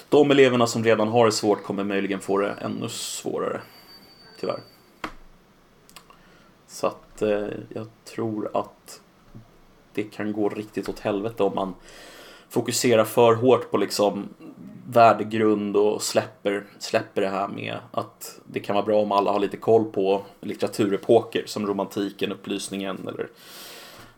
[0.09, 3.61] de eleverna som redan har det svårt kommer möjligen få det ännu svårare.
[4.40, 4.61] Tyvärr.
[6.66, 9.01] Så att eh, jag tror att
[9.92, 11.75] det kan gå riktigt åt helvete om man
[12.49, 14.29] fokuserar för hårt på liksom
[14.88, 19.40] värdegrund och släpper, släpper det här med att det kan vara bra om alla har
[19.40, 23.29] lite koll på litteraturepoker som romantiken, upplysningen eller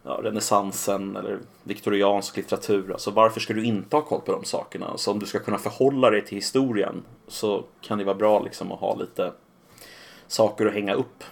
[0.03, 2.93] ja, renässansen eller viktoriansk litteratur.
[2.93, 4.97] Alltså varför ska du inte ha koll på de sakerna?
[4.97, 8.73] Så om du ska kunna förhålla dig till historien så kan det vara bra liksom
[8.73, 9.33] att ha lite
[10.29, 11.25] saker att hänga upp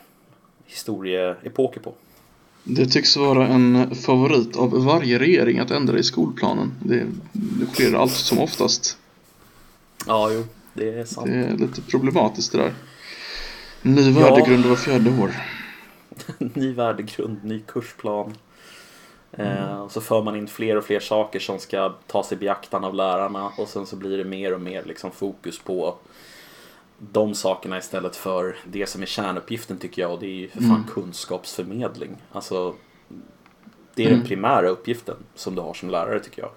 [0.67, 1.95] historieepoker på.
[2.65, 6.73] Det tycks vara en favorit av varje regering att ändra i skolplanen.
[6.85, 8.99] Det, det sker allt som oftast.
[10.07, 11.27] Ja, jo, det är sant.
[11.27, 12.75] Det är lite problematiskt det där.
[13.83, 14.69] Ny värdegrund ja.
[14.69, 15.31] var fjärde år.
[16.55, 18.35] ny värdegrund, ny kursplan.
[19.33, 19.53] Mm.
[19.53, 22.95] Eh, så för man in fler och fler saker som ska tas i beaktan av
[22.95, 25.95] lärarna och sen så blir det mer och mer liksom fokus på
[26.99, 30.61] de sakerna istället för det som är kärnuppgiften tycker jag och det är ju för
[30.61, 30.87] fan mm.
[30.95, 32.17] kunskapsförmedling.
[32.33, 32.75] Alltså,
[33.95, 34.19] det är mm.
[34.19, 36.51] den primära uppgiften som du har som lärare tycker jag.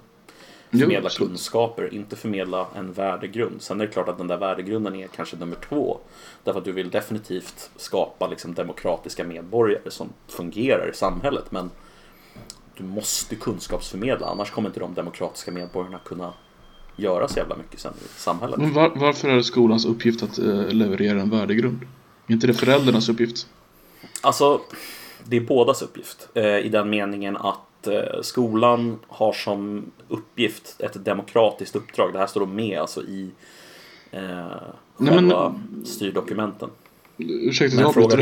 [0.71, 3.61] Förmedla jo, kunskaper, inte förmedla en värdegrund.
[3.61, 5.99] Sen är det klart att den där värdegrunden är kanske nummer två.
[6.43, 11.51] Därför att du vill definitivt skapa liksom demokratiska medborgare som fungerar i samhället.
[11.51, 11.71] Men
[12.77, 16.33] du måste kunskapsförmedla, annars kommer inte de demokratiska medborgarna kunna
[17.01, 18.59] göra så jävla mycket sen i samhället.
[18.59, 21.79] Men var, varför är det skolans uppgift att eh, leverera en värdegrund?
[22.27, 23.47] Är inte det föräldrarnas uppgift?
[24.21, 24.61] Alltså,
[25.23, 31.05] det är bådas uppgift eh, i den meningen att eh, skolan har som uppgift ett
[31.05, 32.13] demokratiskt uppdrag.
[32.13, 33.29] Det här står då med alltså i
[34.11, 34.45] eh,
[34.97, 36.69] själva men, styrdokumenten.
[37.17, 37.49] Mm.
[37.49, 38.17] Ursäkta att jag avbryter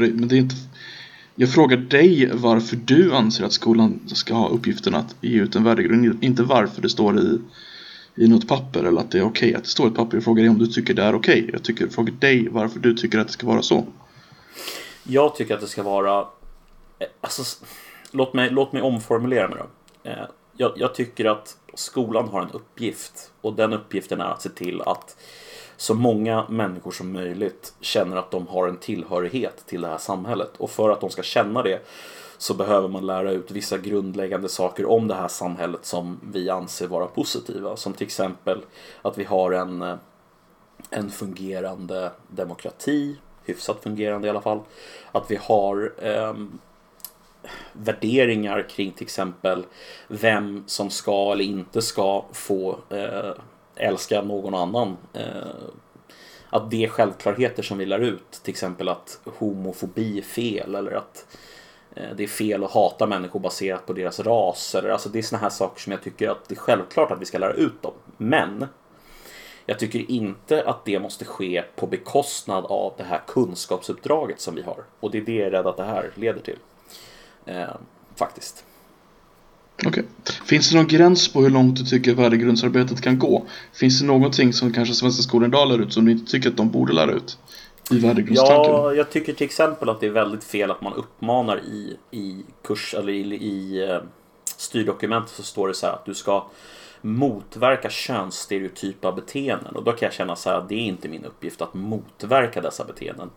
[0.00, 0.56] dig, men det är inte
[1.34, 5.64] jag frågar dig varför du anser att skolan ska ha uppgiften att ge ut en
[5.64, 7.38] värdegrund, inte varför det står i
[8.14, 10.16] i något papper eller att det är okej okay att det står ett papper.
[10.16, 11.40] Jag frågar dig om du tycker det är okej.
[11.40, 11.52] Okay.
[11.52, 13.86] Jag tycker, frågar dig varför du tycker att det ska vara så.
[15.02, 16.20] Jag tycker att det ska vara...
[16.98, 17.64] Eh, alltså,
[18.10, 20.10] låt, mig, låt mig omformulera mig då.
[20.10, 24.48] Eh, jag, jag tycker att skolan har en uppgift och den uppgiften är att se
[24.48, 25.16] till att
[25.76, 30.50] så många människor som möjligt känner att de har en tillhörighet till det här samhället.
[30.58, 31.86] Och för att de ska känna det
[32.38, 36.86] så behöver man lära ut vissa grundläggande saker om det här samhället som vi anser
[36.86, 37.76] vara positiva.
[37.76, 38.60] Som till exempel
[39.02, 39.96] att vi har en, eh,
[40.90, 44.60] en fungerande demokrati, hyfsat fungerande i alla fall.
[45.12, 46.34] Att vi har eh,
[47.72, 49.64] värderingar kring till exempel
[50.08, 53.32] vem som ska eller inte ska få eh,
[53.76, 54.96] älska någon annan.
[55.12, 55.22] Eh,
[56.50, 58.30] att det är självklarheter som vi lär ut.
[58.42, 61.26] Till exempel att homofobi är fel eller att
[61.94, 64.74] eh, det är fel att hata människor baserat på deras ras.
[64.74, 67.20] Eller, alltså det är såna här saker som jag tycker att det är självklart att
[67.20, 67.92] vi ska lära ut dem.
[68.16, 68.66] Men
[69.66, 74.62] jag tycker inte att det måste ske på bekostnad av det här kunskapsuppdraget som vi
[74.62, 74.84] har.
[75.00, 76.58] Och det är det jag är rädd att det här leder till.
[77.46, 77.74] Eh,
[78.16, 78.64] faktiskt.
[79.86, 79.90] Okej.
[79.90, 80.34] Okay.
[80.46, 83.46] Finns det någon gräns på hur långt du tycker värdegrundsarbetet kan gå?
[83.72, 86.56] Finns det någonting som kanske Svenska skolan idag lär ut som du inte tycker att
[86.56, 87.38] de borde lära ut?
[87.90, 88.72] I värdegrundstanken?
[88.72, 92.42] Ja, jag tycker till exempel att det är väldigt fel att man uppmanar i, i
[92.64, 93.98] kurs eller i, i eh,
[94.56, 96.46] styrdokumentet så står det så här att du ska
[97.02, 99.76] motverka könsstereotypa beteenden.
[99.76, 102.60] Och då kan jag känna så här att det är inte min uppgift att motverka
[102.60, 103.30] dessa beteenden.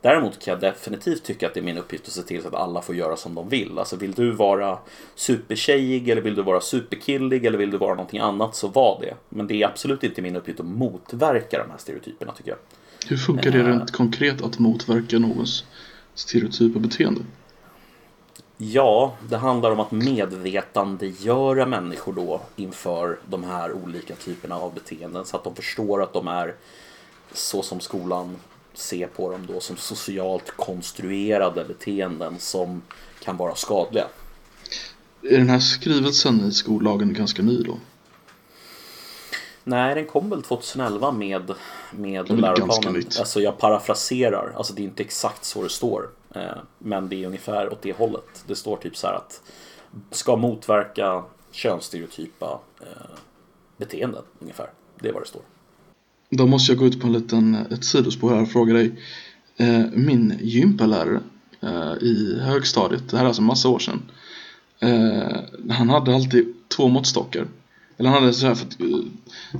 [0.00, 2.54] Däremot kan jag definitivt tycka att det är min uppgift att se till så att
[2.54, 3.78] alla får göra som de vill.
[3.78, 4.78] Alltså vill du vara
[5.14, 9.14] supertjejig eller vill du vara superkillig eller vill du vara någonting annat så var det.
[9.28, 12.58] Men det är absolut inte min uppgift att motverka de här stereotyperna tycker jag.
[13.08, 15.64] Hur funkar det rent konkret att motverka någons
[16.14, 17.20] stereotypa beteende?
[18.64, 25.24] Ja, det handlar om att medvetandegöra människor då inför de här olika typerna av beteenden
[25.24, 26.54] så att de förstår att de är
[27.32, 28.36] så som skolan
[28.74, 32.82] ser på dem då som socialt konstruerade beteenden som
[33.24, 34.06] kan vara skadliga.
[35.22, 37.78] Är den här skrivelsen i skollagen ganska ny då?
[39.64, 41.52] Nej, den kom väl 2011 med,
[41.90, 43.02] med läroplanen.
[43.18, 46.08] Alltså jag parafraserar, alltså det är inte exakt så det står.
[46.34, 48.44] Eh, men det är ungefär åt det hållet.
[48.46, 49.42] Det står typ så här att
[50.10, 53.16] ska motverka könsstereotypa eh,
[53.76, 54.70] beteenden ungefär.
[55.00, 55.42] Det är vad det står.
[56.30, 58.92] Då måste jag gå ut på en liten, eh, ett sidospår här och fråga dig.
[59.92, 61.20] Min gympalärare
[62.00, 64.02] i högstadiet, det här är alltså massa år sedan.
[65.70, 67.46] Han hade alltid två måttstockar.
[67.96, 68.78] Eller han hade så här för att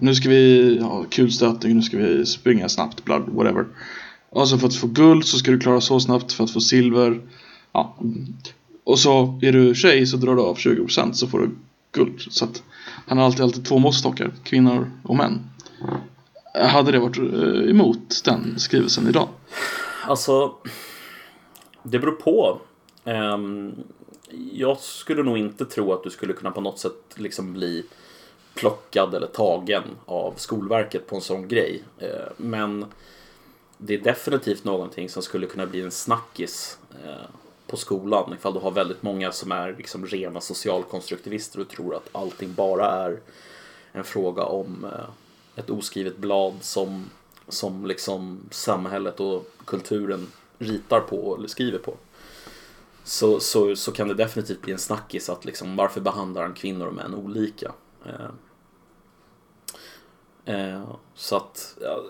[0.00, 3.66] nu ska vi ha kulstötning, nu ska vi springa snabbt, blood, whatever.
[4.34, 7.20] Alltså för att få guld så ska du klara så snabbt för att få silver.
[7.72, 7.96] Ja.
[8.84, 11.50] Och så är du tjej så drar du av 20% så får du
[11.92, 12.20] guld.
[12.30, 12.62] Så att
[13.06, 15.40] han har alltid, alltid två måttstockar, kvinnor och män.
[16.54, 19.28] Hade det varit eh, emot den skrivelsen idag?
[20.06, 20.54] Alltså,
[21.82, 22.60] det beror på.
[23.04, 23.74] Um,
[24.52, 27.84] jag skulle nog inte tro att du skulle kunna på något sätt liksom bli
[28.54, 31.82] plockad eller tagen av Skolverket på en sån grej.
[32.02, 32.84] Uh, men
[33.84, 37.26] det är definitivt någonting som skulle kunna bli en snackis eh,
[37.66, 42.08] på skolan ifall du har väldigt många som är liksom rena socialkonstruktivister och tror att
[42.12, 43.20] allting bara är
[43.92, 45.08] en fråga om eh,
[45.56, 47.10] ett oskrivet blad som,
[47.48, 50.26] som liksom samhället och kulturen
[50.58, 51.94] ritar på eller skriver på.
[53.04, 56.86] Så, så, så kan det definitivt bli en snackis att liksom, varför behandlar han kvinnor
[56.86, 57.72] och män olika?
[58.06, 58.30] Eh,
[60.54, 60.82] eh,
[61.14, 62.02] så att ja,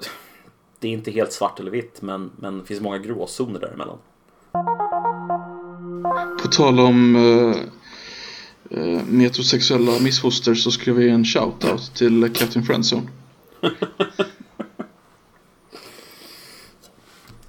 [0.83, 3.99] det är inte helt svart eller vitt men, men det finns många gråzoner däremellan.
[6.43, 7.57] På tal om uh,
[8.77, 13.09] uh, metrosexuella missfoster så skulle vi ge en shoutout till Captain Friendzone.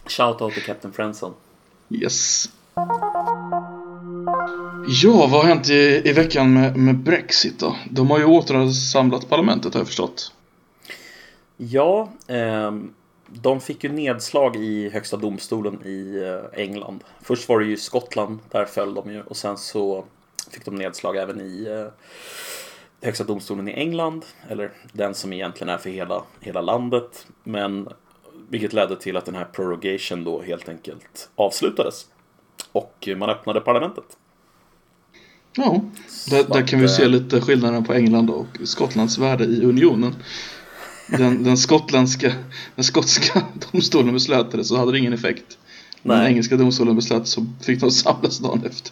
[0.06, 1.34] shoutout till Captain Friendzone.
[1.90, 2.50] Yes.
[4.88, 7.76] Ja, vad har hänt i, i veckan med, med Brexit då?
[7.90, 10.32] De har ju återsamlat parlamentet har jag förstått.
[11.58, 12.94] Ja, ehm,
[13.42, 17.04] de fick ju nedslag i Högsta domstolen i eh, England.
[17.22, 19.22] Först var det ju Skottland, där föll de ju.
[19.22, 20.06] Och sen så
[20.52, 21.94] fick de nedslag även i eh,
[23.02, 24.26] Högsta domstolen i England.
[24.50, 27.28] Eller den som egentligen är för hela, hela landet.
[27.44, 27.90] Men
[28.50, 32.06] vilket ledde till att den här prorogation då helt enkelt avslutades.
[32.72, 34.18] Och man öppnade parlamentet.
[35.56, 35.82] Ja,
[36.30, 40.16] där, där kan vi se eh, lite skillnaden på England och Skottlands värde i unionen
[41.08, 42.34] den, den, skottländska,
[42.76, 45.58] den skotska domstolen beslöt det så hade det ingen effekt.
[46.02, 46.18] Nej.
[46.18, 48.92] Den engelska domstolen beslöt så fick de samlas dagen efter.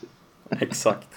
[0.49, 1.07] Exakt.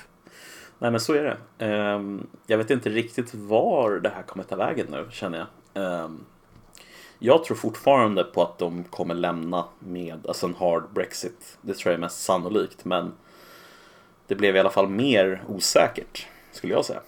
[0.78, 1.64] Nej men så är det.
[1.66, 5.84] Ehm, jag vet inte riktigt var det här kommer ta vägen nu känner jag.
[5.84, 6.24] Ehm,
[7.18, 11.58] jag tror fortfarande på att de kommer lämna med alltså en hard Brexit.
[11.62, 13.12] Det tror jag är mest sannolikt men
[14.26, 17.00] det blev i alla fall mer osäkert skulle jag säga.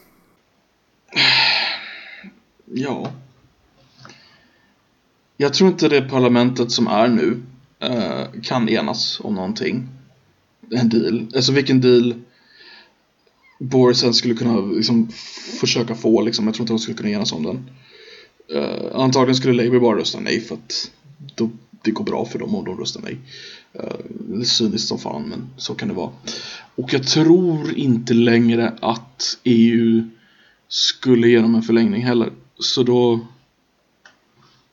[2.64, 3.10] Ja.
[5.36, 7.42] Jag tror inte det parlamentet som är nu
[7.80, 9.88] eh, kan enas om någonting.
[10.70, 11.26] En deal.
[11.34, 12.14] Alltså vilken deal
[13.58, 15.08] Boris sen skulle kunna liksom,
[15.60, 16.46] försöka få liksom.
[16.46, 17.70] Jag tror inte de skulle kunna enas om den.
[18.54, 20.90] Eh, antagligen skulle Labour bara rösta nej för att
[21.34, 21.50] då,
[21.82, 23.18] det går bra för dem om de röstar nej.
[23.74, 26.10] Uh, cyniskt som fan men så kan det vara.
[26.74, 30.10] Och jag tror inte längre att EU
[30.68, 32.30] skulle ge dem en förlängning heller.
[32.58, 33.26] Så då...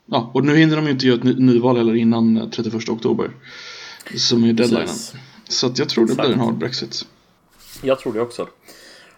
[0.06, 3.30] Ja, och nu hinner de ju inte göra ett nyval heller innan 31 oktober.
[4.16, 4.86] Som är deadlinen.
[4.86, 5.14] Precis.
[5.48, 6.28] Så jag tror det Exakt.
[6.28, 7.06] blir en hard Brexit.
[7.82, 8.48] Jag tror det också.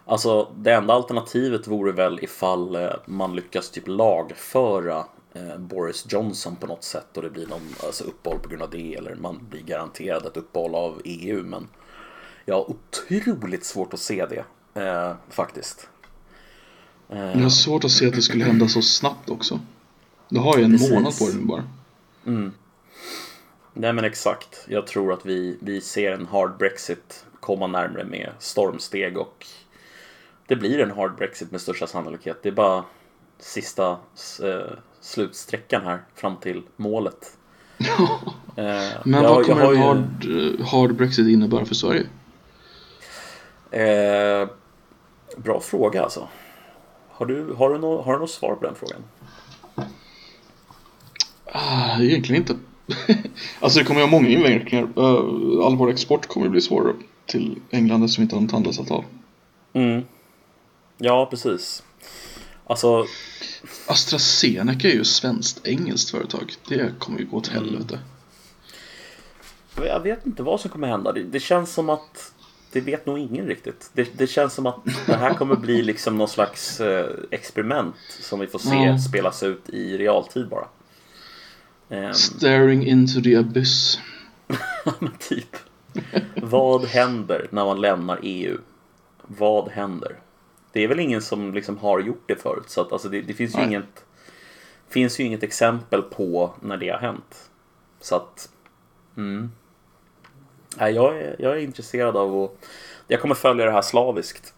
[0.05, 6.57] Alltså det enda alternativet vore väl ifall eh, man lyckas typ lagföra eh, Boris Johnson
[6.57, 9.47] på något sätt och det blir någon alltså, uppehåll på grund av det eller man
[9.51, 11.69] blir garanterad ett uppehåll av EU men
[12.45, 14.45] jag har otroligt svårt att se det
[14.83, 15.89] eh, faktiskt.
[17.09, 19.61] Eh, jag har svårt att se att det skulle hända så snabbt också.
[20.29, 20.91] Du har ju en precis.
[20.91, 21.65] månad på dig nu bara.
[22.27, 22.53] Mm.
[23.75, 24.65] Nej men exakt.
[24.69, 29.47] Jag tror att vi, vi ser en hard Brexit komma närmre med stormsteg och
[30.47, 32.43] det blir en hard Brexit med största sannolikhet.
[32.43, 32.85] Det är bara
[33.39, 33.91] sista
[34.43, 37.37] eh, slutsträckan här fram till målet.
[38.57, 38.65] eh,
[39.05, 40.63] Men jag, vad kommer en hard, ju...
[40.63, 42.07] hard Brexit innebära för Sverige?
[43.71, 44.49] Eh,
[45.37, 46.29] bra fråga alltså.
[47.11, 49.05] Har du, har, du no, har du något svar på den frågan?
[51.53, 52.57] Ah, egentligen inte.
[53.61, 54.85] alltså det kommer ju ha många inverkningar.
[54.99, 56.95] Uh, all vår export kommer bli svårare
[57.27, 59.05] till England som inte har något handelsavtal.
[59.73, 60.03] Mm.
[60.99, 61.83] Ja, precis.
[62.67, 63.05] Alltså...
[63.87, 66.53] AstraZeneca är ju svenskt-engelskt företag.
[66.69, 67.95] Det kommer ju gå åt helvete.
[67.95, 69.89] Mm.
[69.89, 71.13] Jag vet inte vad som kommer hända.
[71.13, 72.33] Det, det, känns som att
[72.73, 73.91] det vet nog ingen riktigt.
[73.93, 78.41] Det, det, känns som att det här kommer bli liksom någon slags eh, experiment som
[78.41, 78.99] vi får se ja.
[78.99, 80.67] spelas ut i realtid bara.
[81.89, 82.15] Um...
[82.15, 84.01] Staring into the abyss.
[85.19, 85.57] typ.
[86.43, 88.59] vad händer när man lämnar EU?
[89.23, 90.17] Vad händer?
[90.77, 92.71] det är väl ingen som liksom har gjort det förut.
[92.71, 94.05] Så att, alltså, det, det finns, ju inget,
[94.89, 97.51] finns ju inget exempel på när det har hänt.
[98.01, 98.49] Så att...
[99.17, 99.51] Mm.
[100.77, 102.67] Nej, jag, är, jag är intresserad av att...
[103.07, 104.55] Jag kommer följa det här slaviskt.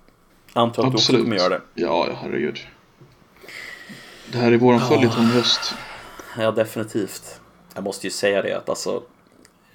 [0.53, 1.19] Antar att Absolut.
[1.19, 1.61] du också kommer göra det.
[1.75, 2.59] Ja, herregud.
[4.33, 5.75] Det här är våran följetong höst.
[6.39, 7.41] Ja, definitivt.
[7.75, 9.03] Jag måste ju säga det att alltså...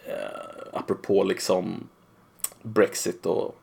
[0.06, 1.88] Eh, apropå liksom
[2.62, 3.60] Brexit och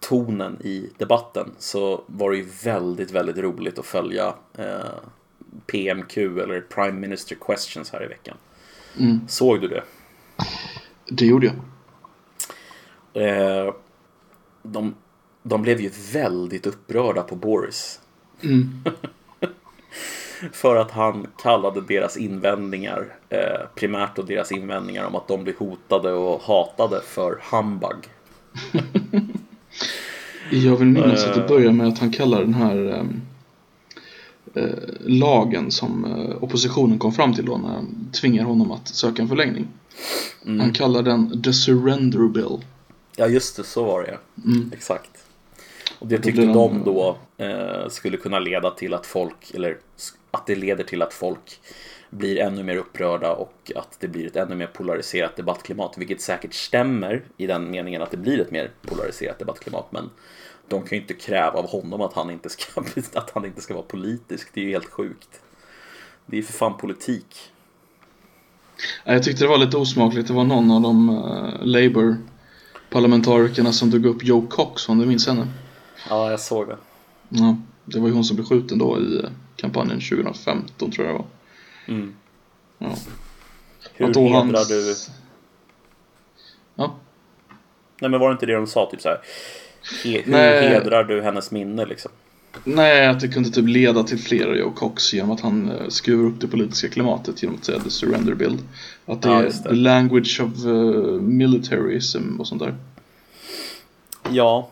[0.00, 4.94] tonen i debatten så var det ju väldigt, väldigt roligt att följa eh,
[5.66, 8.36] PMQ eller Prime Minister Questions här i veckan.
[8.98, 9.20] Mm.
[9.28, 9.82] Såg du det?
[11.08, 11.56] Det gjorde jag.
[13.22, 13.74] Eh,
[14.62, 14.94] de,
[15.42, 18.00] de blev ju väldigt upprörda på Boris.
[18.42, 18.84] Mm.
[20.52, 25.54] För att han kallade deras invändningar, eh, primärt då deras invändningar om att de blir
[25.58, 28.08] hotade och hatade för humbug.
[30.50, 33.06] Jag vill minnas att det börjar med att han kallar den här
[34.54, 34.64] äh,
[35.00, 39.28] lagen som äh, oppositionen kom fram till då när han tvingar honom att söka en
[39.28, 39.68] förlängning.
[40.46, 40.60] Mm.
[40.60, 42.64] Han kallar den The Surrender Bill.
[43.16, 44.70] Ja just det, så var det mm.
[44.72, 45.10] Exakt.
[46.02, 49.78] Och det tyckte de, då eh, skulle kunna leda till att folk, eller
[50.30, 51.60] att det leder till att folk
[52.10, 55.98] blir ännu mer upprörda och att det blir ett ännu mer polariserat debattklimat.
[55.98, 59.92] Vilket säkert stämmer i den meningen att det blir ett mer polariserat debattklimat.
[59.92, 60.10] Men
[60.68, 62.80] de kan ju inte kräva av honom att han inte ska,
[63.14, 64.48] att han inte ska vara politisk.
[64.54, 65.40] Det är ju helt sjukt.
[66.26, 67.50] Det är ju för fan politik.
[69.04, 70.28] Jag tyckte det var lite osmakligt.
[70.28, 75.26] Det var någon av de uh, Labour-parlamentarikerna som tog upp Joe Cox, om du minns
[75.26, 75.48] henne?
[76.08, 76.76] Ja, jag såg det.
[77.28, 81.14] Ja, det var ju hon som blev skjuten då i uh, kampanjen 2015 tror jag
[81.14, 81.26] det var.
[81.94, 82.14] Mm.
[82.78, 82.94] Ja.
[83.94, 84.68] Hur hedrar hans...
[84.68, 84.94] du...
[86.74, 86.94] Ja.
[88.00, 89.20] Nej men var det inte det de sa typ så här?
[90.04, 90.68] He hur Nej.
[90.68, 92.10] hedrar du hennes minne liksom?
[92.64, 96.28] Nej, att det kunde typ leda till fler Joe Cox genom att han uh, skruvar
[96.28, 98.58] upp det politiska klimatet genom att säga the surrender bill.
[99.06, 99.52] Att det ja, är det.
[99.52, 102.74] the language of uh, militarism och sånt där.
[104.30, 104.70] Ja.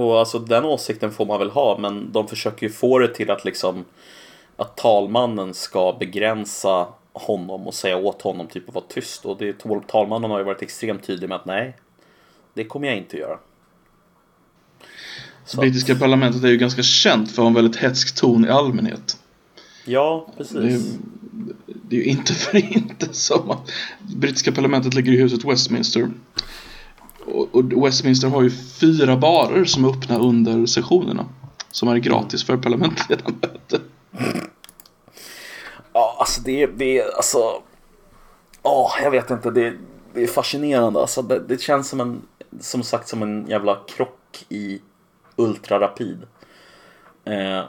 [0.00, 3.30] Och alltså den åsikten får man väl ha, men de försöker ju få det till
[3.30, 3.84] att liksom
[4.56, 9.24] att talmannen ska begränsa honom och säga åt honom typ att vara tyst.
[9.26, 11.76] Och det, talmannen har ju varit extremt tydlig med att nej,
[12.54, 13.38] det kommer jag inte göra.
[15.44, 19.18] Så Brittiska parlamentet är ju ganska känt för en väldigt hätsk ton i allmänhet.
[19.84, 20.98] Ja, Det är, precis.
[21.66, 23.70] det är ju inte för inte som att
[24.16, 26.10] brittiska parlamentet ligger i huset Westminster.
[27.26, 31.26] Och, och Westminster har ju fyra barer som är öppna under sessionerna.
[31.70, 33.80] Som är gratis för parlamentsledamöter.
[35.92, 37.62] Ja, alltså det, det är alltså...
[38.62, 39.50] Ja, jag vet inte.
[39.50, 39.74] Det,
[40.14, 41.00] det är fascinerande.
[41.00, 42.22] Alltså, det, det känns som en,
[42.60, 44.80] som sagt, som en jävla krock i
[45.36, 46.18] ultrarapid.
[47.24, 47.64] Eh,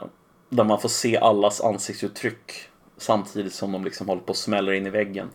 [0.48, 2.52] där man får se allas ansiktsuttryck
[2.96, 5.30] samtidigt som de liksom håller på och smäller in i väggen.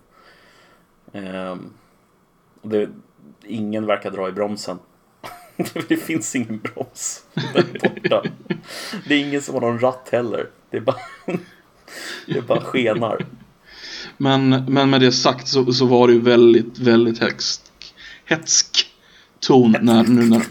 [1.12, 1.56] Eh,
[2.62, 2.90] det,
[3.48, 4.80] ingen verkar dra i bromsen.
[5.88, 8.24] det finns ingen broms där borta.
[9.08, 10.50] Det är ingen som har någon ratt heller.
[10.70, 10.98] Det är bara,
[12.26, 13.26] det är bara skenar.
[14.18, 17.62] Men, men med det sagt så, så var det ju väldigt, väldigt hätsk,
[18.26, 18.88] hätsk
[19.40, 20.42] ton när, nu när,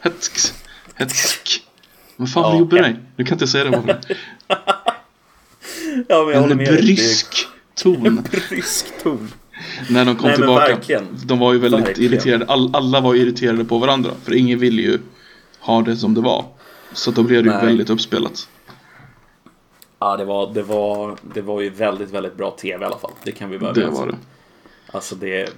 [0.00, 0.54] hätsk,
[0.94, 1.62] hätsk.
[2.16, 2.96] Vad fan Ja, hä- dig?
[3.16, 3.98] Du kan inte säga det bara.
[6.08, 8.06] Ja, men jag En brysk ton.
[8.06, 9.30] En brysk ton.
[9.90, 10.66] När de kom Nej, tillbaka.
[10.74, 11.06] verkligen.
[11.26, 12.12] De var ju väldigt Verkligen.
[12.12, 12.44] irriterade.
[12.48, 14.10] All, alla var irriterade på varandra.
[14.24, 14.98] För ingen ville ju
[15.60, 16.44] ha det som det var.
[16.92, 18.48] Så då blev det ju väldigt uppspelat.
[19.98, 23.10] Ja, det var, det, var, det var ju väldigt, väldigt bra TV i alla fall.
[23.24, 24.16] Det kan vi vara Det var det.
[24.92, 25.48] Alltså det är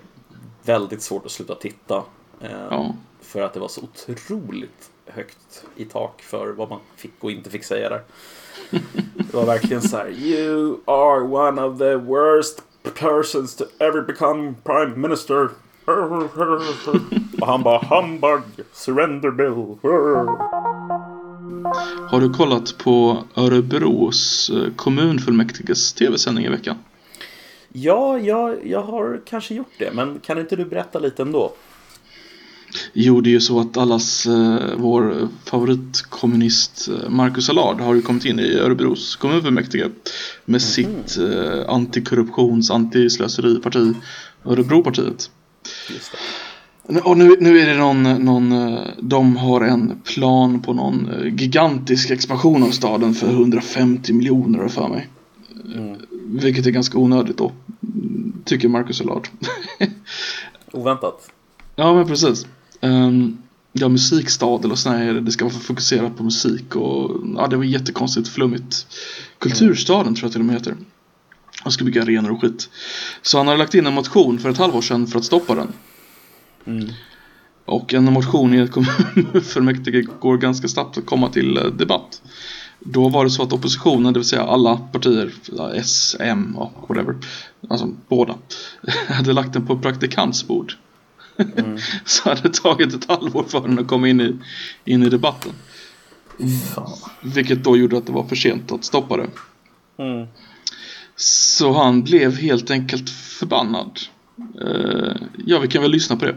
[0.64, 1.96] väldigt svårt att sluta titta.
[2.40, 2.94] Eh, Ja.
[3.22, 7.50] För att det var så otroligt högt i tak för vad man fick och inte
[7.50, 8.02] fick säga där.
[9.14, 10.10] Det var verkligen så här.
[10.10, 12.62] You are one of the worst
[12.94, 15.48] persons to ever become prime minister.
[17.40, 19.78] Och han bara humbug, surrender bill.
[22.10, 26.76] Har du kollat på Örebros eh, kommunfullmäktiges tv-sändning i veckan?
[27.72, 31.52] Ja, jag, jag har kanske gjort det, men kan inte du berätta lite ändå?
[32.98, 38.38] Är ju så att allas eh, vår favoritkommunist eh, Marcus Allard har ju kommit in
[38.40, 39.90] i Örebros kommunfullmäktige
[40.44, 43.94] med sitt eh, antikorruptions, antislöseriparti
[44.44, 45.30] Örebropartiet.
[45.90, 46.18] Just det.
[47.00, 51.34] Och nu, nu är det någon, någon, eh, de har en plan på någon eh,
[51.34, 55.08] gigantisk expansion av staden för 150 miljoner för mig.
[55.74, 55.96] Mm.
[56.26, 57.52] Vilket är ganska onödigt då,
[58.44, 59.28] tycker Marcus Allard.
[60.72, 61.30] Oväntat.
[61.76, 62.46] Ja men precis.
[62.80, 63.38] Um,
[63.72, 67.64] ja, musikstad eller sån här, det ska vara fokuserat på musik och ja, det var
[67.64, 68.86] jättekonstigt flummigt.
[69.38, 70.76] Kulturstaden tror jag till och med heter.
[71.62, 72.70] Han ska bygga arenor och skit.
[73.22, 75.72] Så han har lagt in en motion för ett halvår sedan för att stoppa den.
[76.66, 76.88] Mm.
[77.64, 82.22] Och en motion i ett kommunfullmäktige går ganska snabbt att komma till eh, debatt.
[82.80, 85.32] Då var det så att oppositionen, det vill säga alla partier,
[85.74, 87.16] S, M och whatever,
[87.68, 88.34] alltså båda,
[89.08, 90.74] hade lagt den på praktikants bord.
[91.38, 91.78] Mm.
[92.04, 94.36] Så hade det tagit ett halvår för den att komma in i,
[94.84, 95.52] in i debatten.
[96.74, 96.92] Fan.
[97.22, 99.28] Vilket då gjorde att det var för sent att stoppa det.
[99.98, 100.26] Mm.
[101.16, 104.00] Så han blev helt enkelt förbannad.
[104.60, 105.16] Eh,
[105.46, 106.36] ja, vi kan väl lyssna på det.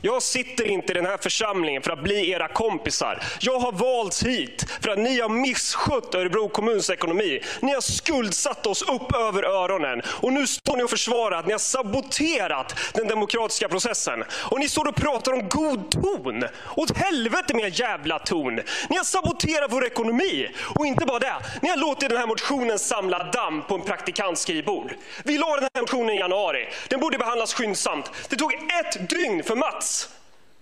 [0.00, 3.22] Jag sitter inte i den här församlingen för att bli era kompisar.
[3.40, 7.42] Jag har valts hit för att ni har misskött Örebro kommuns ekonomi.
[7.60, 10.02] Ni har skuldsatt oss upp över öronen.
[10.06, 14.24] Och nu står ni och försvarar att ni har saboterat den demokratiska processen.
[14.32, 16.44] Och ni står och pratar om god ton.
[16.76, 18.54] Åt helvete med er jävla ton.
[18.88, 20.48] Ni har saboterat vår ekonomi.
[20.74, 24.42] Och inte bara det, ni har låtit den här motionen samla damm på en praktikants
[24.42, 24.94] skrivbord.
[25.24, 26.68] Vi la den här motionen i januari.
[26.88, 28.10] Den borde behandlas skyndsamt.
[28.28, 29.77] Det tog ett dygn för Mats,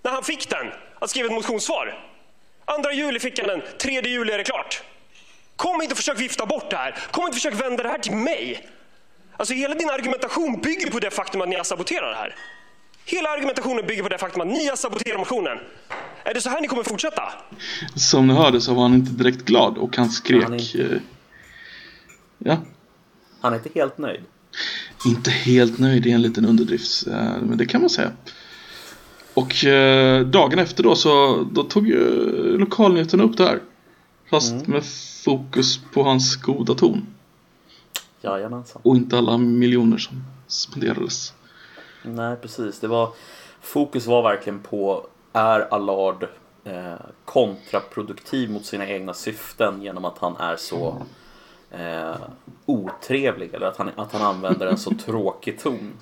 [0.02, 0.66] när han fick den,
[0.98, 1.98] att skriva ett motionssvar.
[2.64, 4.82] Andra juli fick han den, tredje juli är det klart.
[5.56, 6.98] Kom inte och försök vifta bort det här.
[7.10, 8.68] Kom inte och försök vända det här till mig.
[9.36, 12.34] Alltså hela din argumentation bygger på det faktum att ni har saboterat det här.
[13.04, 15.58] Hela argumentationen bygger på det faktum att ni har saboterat motionen.
[16.24, 17.22] Är det så här ni kommer fortsätta?
[17.94, 20.42] Som ni hörde så var han inte direkt glad och han skrek...
[20.42, 20.98] Han är eh,
[22.38, 22.56] Ja,
[23.40, 24.20] Han är inte helt nöjd.
[25.06, 27.12] inte helt nöjd är en liten underdrift, eh,
[27.42, 28.12] men det kan man säga.
[29.37, 33.61] Och eh, dagen efter då så då tog ju lokalnyheterna upp det här.
[34.30, 34.84] Fast med
[35.24, 37.07] fokus på hans goda ton.
[38.20, 38.82] Jajamensan.
[38.84, 41.34] Och inte alla miljoner som spenderades.
[42.03, 42.80] Nej, precis.
[42.80, 43.12] Det var,
[43.61, 46.28] fokus var verkligen på är Allard
[46.64, 51.03] eh, kontraproduktiv mot sina egna syften genom att han är så
[51.70, 52.16] eh,
[52.66, 55.93] otrevlig eller att han, att han använder en så tråkig ton.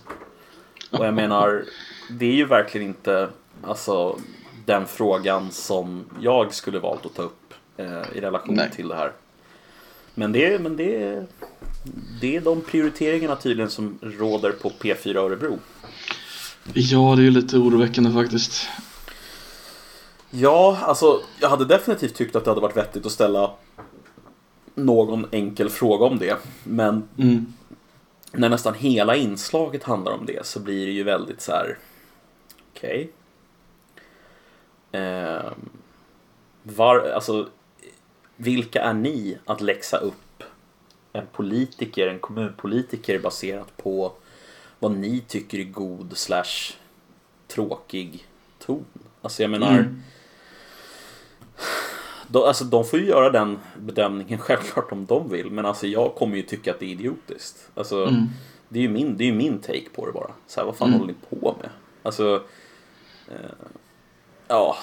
[0.91, 1.65] Och jag menar,
[2.11, 3.29] det är ju verkligen inte
[3.63, 4.19] alltså,
[4.67, 8.71] den frågan som jag skulle valt att ta upp eh, i relation Nej.
[8.71, 9.13] till det här.
[10.15, 11.25] Men det, men det,
[12.21, 15.59] det är de prioriteringarna tydligen som råder på P4 Örebro.
[16.75, 18.69] Ja, det är ju lite oroväckande faktiskt.
[20.31, 23.51] Ja, alltså jag hade definitivt tyckt att det hade varit vettigt att ställa
[24.75, 26.37] någon enkel fråga om det.
[26.65, 27.53] Men Mm.
[28.33, 31.79] när nästan hela inslaget handlar om det så blir det ju väldigt så här.
[32.85, 33.11] Okej.
[34.93, 35.55] Ehm,
[36.63, 37.49] var, alltså,
[38.37, 40.43] vilka är ni att läxa upp
[41.13, 44.13] en politiker, en kommunpolitiker baserat på
[44.79, 46.73] vad ni tycker är god slash
[47.49, 48.27] tråkig
[48.59, 48.85] ton?
[49.23, 49.73] Alltså jag menar.
[49.73, 50.03] Mm.
[52.29, 55.51] De, alltså, de får ju göra den bedömningen självklart om de vill.
[55.51, 57.69] Men alltså jag kommer ju tycka att det är idiotiskt.
[57.75, 58.27] Alltså, Mm.
[58.69, 60.31] det är ju min, det är min take på det bara.
[60.47, 61.01] Så här, vad fan Mm.
[61.01, 61.71] håller ni på med?
[62.03, 62.43] Alltså...
[64.49, 64.77] Ja.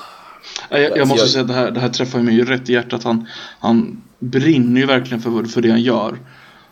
[0.70, 3.04] Jag, jag måste säga att det här, det här träffar mig ju rätt i hjärtat.
[3.04, 3.28] Han,
[3.60, 6.20] han brinner ju verkligen för, för det han gör.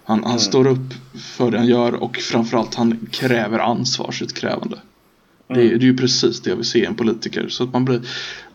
[0.04, 4.80] Han, han står upp för det han gör och framförallt han kräver ansvarsutkrävande.
[5.48, 7.48] Det, är- det är ju precis det jag vill se i en politiker.
[7.50, 8.02] Så att man blir,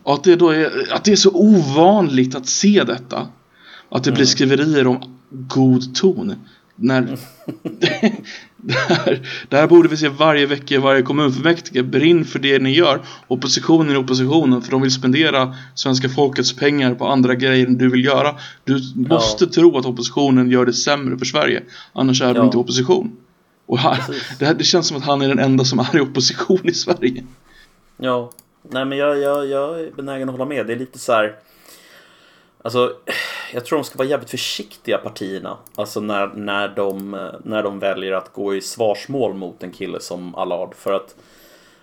[0.03, 3.27] att, det då är, att det är så ovanligt att se detta.
[3.89, 6.35] Att det blir skriverier om god ton.
[6.75, 7.01] När
[8.57, 11.83] det, här, det här borde vi se varje vecka i varje kommunfullmäktige.
[11.83, 13.01] Brinn för det ni gör.
[13.27, 17.89] Oppositionen är oppositionen för de vill spendera svenska folkets pengar på andra grejer än du
[17.89, 18.35] vill göra.
[18.63, 21.63] Du måste tro att oppositionen gör det sämre för Sverige.
[21.93, 22.45] Annars är du Ja.
[22.45, 23.17] inte opposition.
[23.65, 24.03] Och här,
[24.39, 26.73] det, här, det känns som att han är den enda som är i opposition i
[26.73, 27.23] Sverige.
[27.97, 28.31] Ja.
[28.71, 30.67] Nej men jag, jag, jag är benägen att hålla med.
[30.67, 31.35] Det är lite så här.
[32.63, 32.91] Alltså,
[33.55, 35.57] jag tror de ska vara jävligt försiktiga partierna.
[35.75, 37.11] Alltså när, när, de,
[37.43, 40.75] när de väljer att gå i svarsmål mot en kille som Allard.
[40.75, 41.15] För att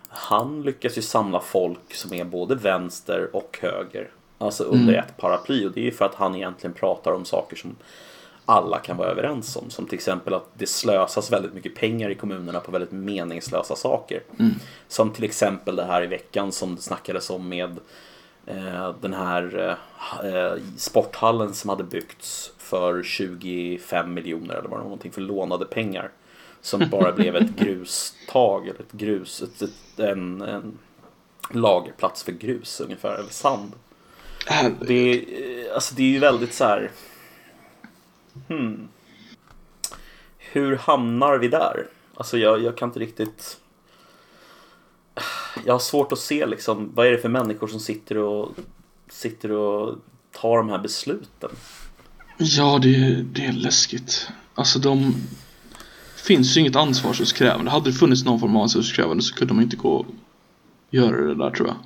[0.09, 4.11] han lyckas ju samla folk som är både vänster och höger.
[4.39, 5.67] Alltså under ett paraply.
[5.67, 7.77] Och det är ju för att han egentligen pratar om saker som
[8.45, 9.71] alla kan vara överens om.
[9.71, 14.23] Som till exempel att det slösas väldigt mycket pengar i kommunerna på väldigt meningslösa saker.
[14.89, 17.77] Som till exempel det här i veckan som det snackades om med
[19.01, 19.77] den här
[20.25, 25.65] eh, sporthallen som hade byggts för 25 miljoner eller vad det var någonting för lånade
[25.65, 26.11] pengar.
[26.61, 30.79] Som bara blev ett grustag eller ett grus, ett, ett, en, en
[31.51, 33.73] lagerplats för grus ungefär, eller sand.
[34.81, 36.91] Det är, eh, alltså det är ju väldigt så här.
[38.49, 38.89] Hmm.
[40.39, 41.87] Hur hamnar vi där?
[42.15, 43.61] Alltså jag, jag kan inte riktigt.
[45.65, 48.55] Jag har svårt att se liksom vad är det för människor som sitter och
[49.11, 49.99] sitter och
[50.41, 51.51] tar de här besluten.
[52.37, 54.29] Ja, det, det är läskigt.
[54.55, 55.15] Alltså de...
[56.17, 57.71] finns ju inget ansvarsutkrävande.
[57.71, 60.07] Hade det funnits någon form av ansvarsutkrävande så kunde man inte gå och
[60.91, 61.77] göra det där tror jag.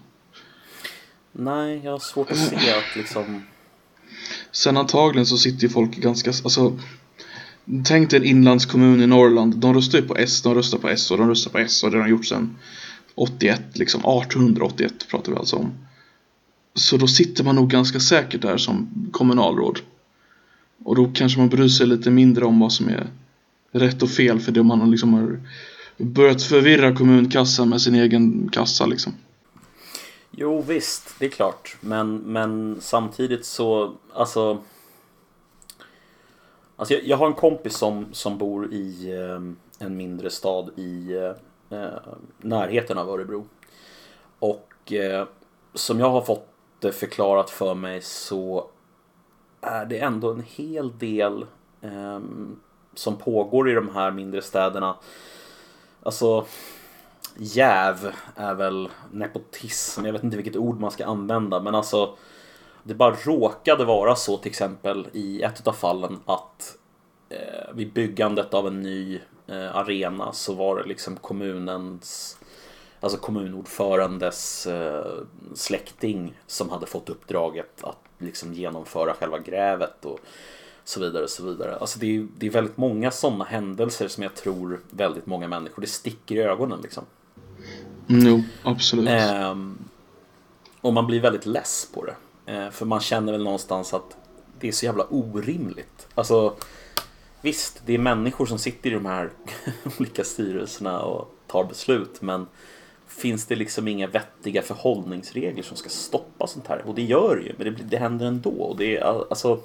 [1.33, 3.43] Nej, jag har svårt att se att liksom.
[4.53, 6.79] Sen antagligen så sitter ju folk ganska, alltså
[7.85, 11.11] Tänk dig en inlandskommun i Norrland, de röstar ju på S, de röstar på S
[11.11, 12.57] och de röstar på S och det har de gjort sedan
[13.17, 15.73] 81 liksom, 1881 pratar vi alltså om.
[16.75, 19.81] Så då sitter man nog ganska säkert där som kommunalråd.
[20.85, 23.07] Och då kanske man bryr sig lite mindre om vad som är
[23.71, 25.41] rätt och fel för det man liksom har
[25.97, 29.13] börjat förvirra kommunkassan med sin egen kassa liksom.
[30.31, 31.77] Jo visst, det är klart.
[31.81, 34.63] Men, men samtidigt så, alltså.
[36.77, 41.13] Alltså jag, jag har en kompis som, som bor i eh, en mindre stad i
[41.13, 41.33] eh,
[41.71, 41.99] Eh,
[42.39, 43.47] närheten av Örebro.
[44.39, 45.27] Och eh,
[45.75, 46.49] som jag har fått
[46.81, 48.71] det förklarat för mig så
[49.61, 51.47] är det ändå en hel del
[51.81, 52.21] eh,
[52.95, 54.97] som pågår i de här mindre städerna.
[56.03, 56.47] Alltså
[57.37, 60.07] jäv är väl nepotism.
[60.07, 62.17] Jag vet inte vilket ord man ska använda men alltså
[62.83, 66.79] det bara råkade vara så till exempel i ett av fallen att
[67.29, 72.39] eh, vid byggandet av en ny eh, arena så var det liksom kommunens
[73.01, 75.13] Alltså kommunordförandes eh,
[75.55, 80.21] släkting som hade fått uppdraget att liksom genomföra själva grävet och
[80.85, 81.77] så vidare så vidare.
[81.77, 85.81] Alltså det är, det är väldigt många sådana händelser som jag tror väldigt många människor,
[85.81, 87.05] det sticker i ögonen liksom.
[88.09, 89.09] Mm, jo, absolut.
[89.09, 89.79] Ehm,
[90.81, 92.17] och man blir väldigt less på det.
[92.53, 94.17] Ehm, för man känner väl någonstans att
[94.61, 96.09] det är så jävla orimligt.
[96.15, 96.55] Alltså,
[97.47, 99.31] visst, det är människor som sitter i de här
[99.99, 102.47] olika styrelserna och tar beslut, men
[103.09, 106.83] finns det liksom inga vettiga förhållningsregler som ska stoppa sånt här?
[106.87, 108.51] Och det gör det ju, men det, blir- det händer ändå.
[108.51, 109.61] Och det är alltså...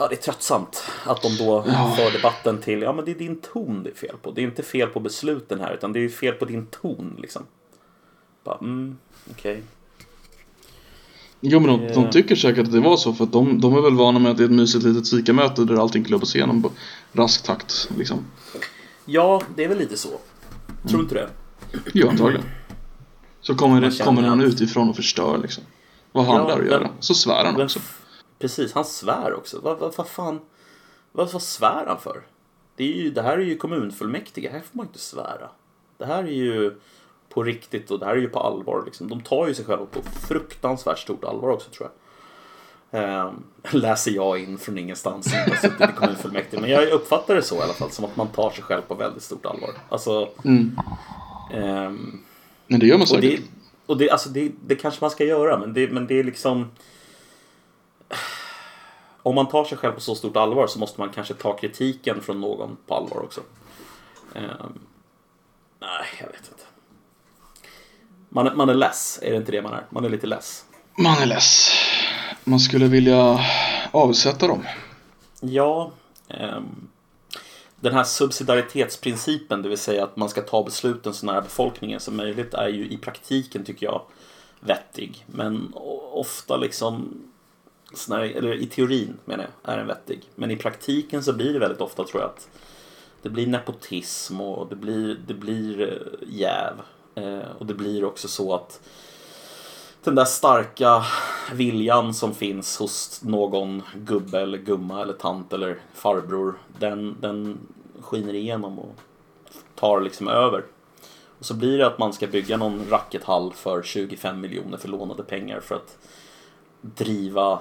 [0.00, 1.62] Ja, det är tröttsamt att de då
[1.96, 4.30] för debatten till, ja men det är din ton det är fel på.
[4.30, 7.42] Det är inte fel på besluten här, utan det är fel på din ton liksom.
[8.44, 8.98] Bara, mm,
[9.30, 9.62] okej.
[11.40, 11.94] Jo men de, Eh.
[11.94, 14.30] de tycker säkert att det var så för att de, de är väl vana med
[14.30, 16.70] att det är ett mysigt litet fikamöte där allting klubbas igenom på
[17.12, 18.18] rask takt liksom.
[19.04, 20.08] Ja, det är väl lite så.
[20.88, 21.28] Tror du inte det?
[21.94, 22.44] Jo antagligen.
[23.40, 25.64] Så kommer, det, kommer att- utifrån och förstör liksom.
[26.12, 26.90] Vad har han Ja, där att göra?
[27.00, 27.80] Så svär han också.
[28.38, 29.60] precis, han svär också.
[29.62, 30.40] Vad, vad, vad fan,
[31.12, 32.22] vad, vad svär han för?
[32.76, 35.48] Det, är ju, det här är ju kommunfullmäktige, här får man inte svära.
[35.98, 36.76] Det här är ju
[37.36, 38.82] på riktigt och det här är ju på allvar.
[38.86, 39.08] Liksom.
[39.08, 43.00] De tar ju sig själva på fruktansvärt stort allvar också tror jag.
[43.02, 46.60] Ehm, läser jag in från ingenstans, jag har suttit i kommunfullmäktige.
[46.60, 48.94] Men jag uppfattar det så i alla fall, som att man tar sig själv på
[48.94, 49.70] väldigt stort allvar.
[49.88, 50.78] Alltså, Mm.
[51.54, 52.18] ehm,
[52.66, 53.40] Men det gör man och säkert.
[53.40, 53.42] det,
[53.86, 56.70] och det, alltså det, det kanske man ska göra, men det, men det är liksom...
[59.22, 62.20] Om man tar sig själv på så stort allvar så måste man kanske ta kritiken
[62.20, 63.40] från någon på allvar också.
[64.34, 64.78] Ehm,
[65.80, 66.55] nej, jag vet inte.
[68.28, 69.84] Man, man är less, är det inte det man är?
[69.90, 70.64] Man är lite less.
[70.98, 71.70] Man är less.
[72.44, 73.40] Man skulle vilja
[73.90, 74.64] avsätta dem.
[75.40, 75.92] Ja,
[76.28, 76.88] ehm,
[77.80, 82.16] den här subsidiaritetsprincipen, det vill säga att man ska ta besluten så nära befolkningen som
[82.16, 84.02] möjligt, är ju i praktiken, tycker jag,
[84.60, 85.24] vettig.
[85.26, 85.72] Men
[86.12, 87.22] ofta liksom,
[88.10, 90.22] eller i teorin menar jag, är den vettig.
[90.34, 92.48] Men i praktiken så blir det väldigt ofta, tror jag, att
[93.22, 96.72] det blir nepotism och det blir, det blir eh, jäv.
[97.16, 98.80] Eh, och det blir också så att
[100.04, 101.04] den där starka
[101.52, 107.58] viljan som finns hos någon gubbe eller gumma eller tant eller farbror, den, den
[108.00, 108.94] skiner igenom och
[109.74, 110.64] tar liksom över.
[111.38, 115.22] Och så blir det att man ska bygga någon rackethall för 25 miljoner för lånade
[115.22, 115.98] pengar för att
[116.80, 117.58] driva,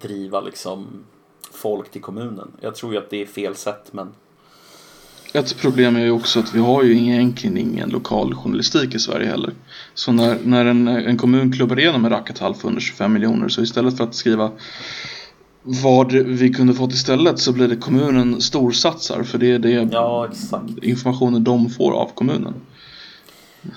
[0.00, 1.04] driva liksom
[1.52, 2.52] folk till kommunen.
[2.60, 4.14] Jag tror ju att det är fel sätt men
[5.32, 9.26] ett problem är ju också att vi har ju egentligen ingen lokal journalistik i Sverige
[9.26, 9.52] heller.
[9.94, 13.96] Så när, när en, en kommun klubbar igenom en rackethall för 125 miljoner så istället
[13.96, 14.50] för att skriva
[15.62, 20.28] vad vi kunde fått istället så blir det kommunen storsatsar för det är det ja,
[20.82, 22.54] informationen de får av kommunen.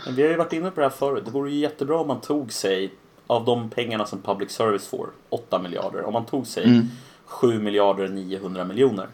[0.05, 1.23] Men vi har ju varit inne på det här förut.
[1.25, 2.93] Det vore ju jättebra om man tog sig
[3.27, 6.87] av de pengarna som public service får, 8 miljarder, om man tog sig Mm.
[7.31, 9.07] 7 miljarder 900 miljoner.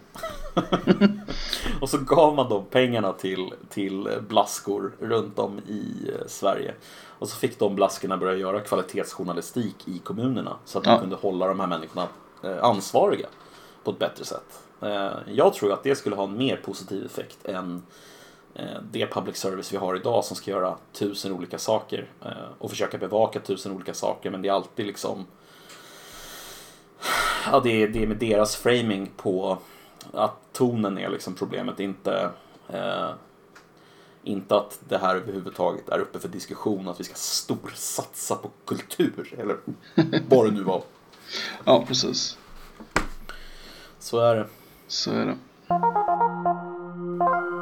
[1.82, 6.74] och så gav man de pengarna till, till blaskor runt om i eh, Sverige.
[7.20, 11.00] Och så fick de blaskorna börja göra kvalitetsjournalistik i kommunerna så att de Ja.
[11.00, 12.08] kunde hålla de här människorna
[12.44, 13.28] eh, ansvariga
[13.84, 14.60] på ett bättre sätt.
[14.82, 17.84] Eh, Jag tror att det skulle ha en mer positiv effekt än
[18.92, 22.10] det public service vi har idag som ska göra tusen olika saker
[22.60, 25.26] och försöka bevaka tusen olika saker men det är alltid liksom
[27.52, 29.58] Ja, det är, det är med deras framing på
[30.14, 32.30] att tonen är liksom problemet, inte
[32.70, 33.10] eh,
[34.24, 39.36] inte att det här överhuvudtaget är uppe för diskussion, att vi ska storsatsa på kultur,
[39.38, 39.58] eller
[40.30, 40.84] vad det nu var.
[41.64, 42.38] Ja, precis.
[44.00, 44.48] Så är det.
[44.88, 45.38] Så är det.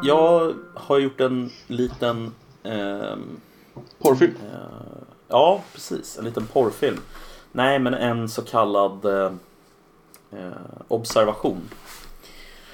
[0.04, 3.42] Jag har gjort en liten ehm,
[4.00, 4.34] Porrfilm.
[5.28, 6.18] Ja, precis.
[6.18, 7.00] En liten porrfilm.
[7.56, 9.32] Nej, men en så kallad eh,
[10.32, 10.52] eh,
[10.88, 11.70] observation.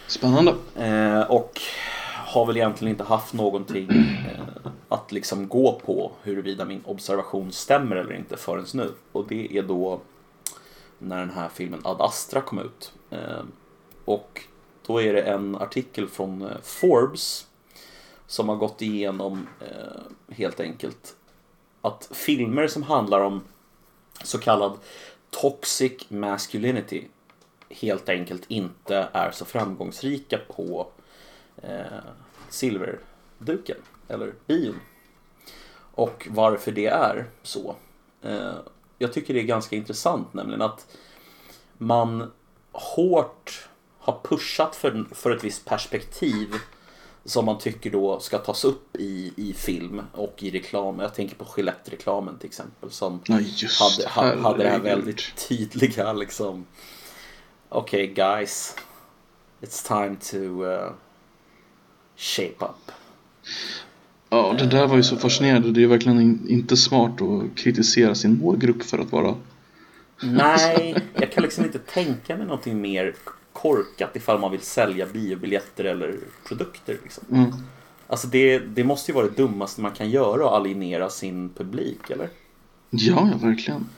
[0.07, 0.55] Spännande.
[0.75, 1.61] Eh, och
[2.25, 7.95] har väl egentligen inte haft någonting eh, att liksom gå på huruvida min observation stämmer
[7.95, 8.91] eller inte förrän nu.
[9.11, 9.99] Och det är då
[10.97, 12.93] när den här filmen Ad Astra kom ut.
[13.09, 13.43] Eh,
[14.05, 14.41] och
[14.87, 17.47] då är det en artikel från eh, Forbes
[18.27, 19.47] som har gått igenom
[20.29, 21.15] helt enkelt
[21.81, 23.41] att filmer som handlar om
[24.23, 24.77] så kallad
[25.29, 27.07] toxic masculinity
[27.69, 30.87] helt enkelt inte är så framgångsrika på
[31.61, 31.85] eh,
[32.49, 34.79] silverduken eller bion.
[35.93, 37.75] Och varför det är så.
[38.21, 38.55] Eh,
[38.97, 40.97] jag tycker det är ganska intressant nämligen att
[41.77, 42.31] man
[42.71, 43.69] hårt
[43.99, 46.53] har pushat för, för ett visst perspektiv
[47.25, 50.99] som man tycker då ska tas upp i, i film och i reklam.
[50.99, 56.13] Jag tänker på Gillette-reklamen till exempel som just hade, ha, hade det här väldigt tydliga
[56.13, 56.65] liksom
[57.69, 58.75] Okej guys
[59.61, 60.91] It's time to uh,
[62.17, 62.91] shape up.
[64.29, 65.71] Ja, det där var ju så fascinerande.
[65.71, 69.35] Det är ju verkligen in, inte smart att kritisera sin målgrupp för att vara...
[70.23, 73.15] Nej, jag kan liksom inte tänka mig någonting mer
[73.53, 76.97] korkat ifall man vill sälja biobiljetter eller produkter.
[77.03, 77.23] Liksom.
[77.31, 77.51] Mm.
[78.07, 82.09] Alltså det, det måste ju vara det dummaste man kan göra att alienera sin publik,
[82.09, 82.29] eller?
[82.89, 83.89] Ja, ja, verkligen.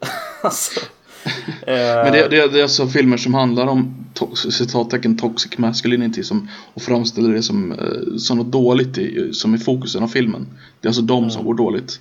[0.42, 0.80] Alltså,
[1.66, 6.48] Men det, det, det är alltså filmer som handlar om to- citattecken toxic masculinity som,
[6.74, 10.46] och framställer det som, eh, som något dåligt i, som är fokusen av filmen.
[10.80, 12.00] Det är alltså de som går dåligt.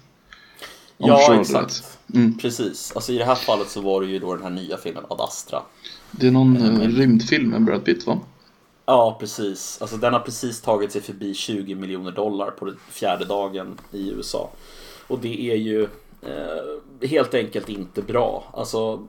[0.98, 1.84] Om ja, exakt.
[2.14, 2.38] Mm.
[2.38, 2.92] Precis.
[2.96, 5.24] Alltså i det här fallet så var det ju då den här nya filmen Ad
[5.24, 5.62] Astra.
[6.12, 8.20] Det är någon eh, rymdfilm med Brad Pitt va?
[8.86, 9.78] Ja, precis.
[9.82, 14.10] Alltså den har precis tagit sig förbi 20 miljoner dollar på den fjärde dagen i
[14.10, 14.52] USA.
[15.08, 15.84] Och det är ju
[16.22, 18.54] eh, helt enkelt inte bra.
[18.54, 19.08] Alltså,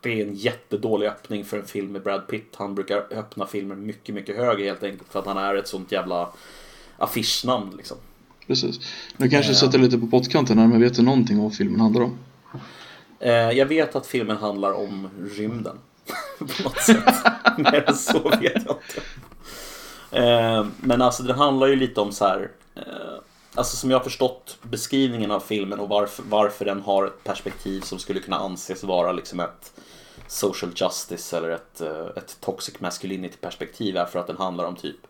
[0.00, 2.54] det är en jättedålig öppning för en film med Brad Pitt.
[2.56, 5.92] Han brukar öppna filmer mycket, mycket högre helt enkelt för att han är ett sånt
[5.92, 6.28] jävla
[6.98, 7.96] affischnamn liksom.
[8.46, 8.80] Precis.
[9.16, 11.80] Nu kanske jag sätter lite på pottkanten här, men vet du någonting om vad filmen
[11.80, 12.18] handlar om?
[13.20, 15.76] Eh, jag vet att filmen handlar om rymden
[16.46, 17.14] på något sätt.
[17.58, 19.02] Mer än så vet jag inte.
[20.10, 22.50] Eh, men alltså den handlar ju lite om så här.
[22.74, 22.82] Eh,
[23.54, 27.80] alltså som jag har förstått beskrivningen av filmen och varför, varför den har ett perspektiv
[27.80, 29.72] som skulle kunna anses vara liksom ett
[30.26, 34.76] social justice eller ett, eh, ett toxic masculinity perspektiv är för att den handlar om
[34.76, 35.06] typ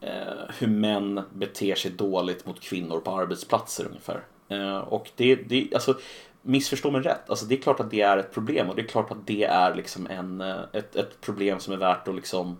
[0.00, 4.24] eh, hur män beter sig dåligt mot kvinnor på arbetsplatser ungefär.
[4.48, 5.98] Eh, och det, det, alltså
[6.46, 8.86] missförstå mig rätt, alltså det är klart att det är ett problem och det är
[8.86, 12.56] klart att det är liksom en, eh, ett, ett problem som är värt att liksom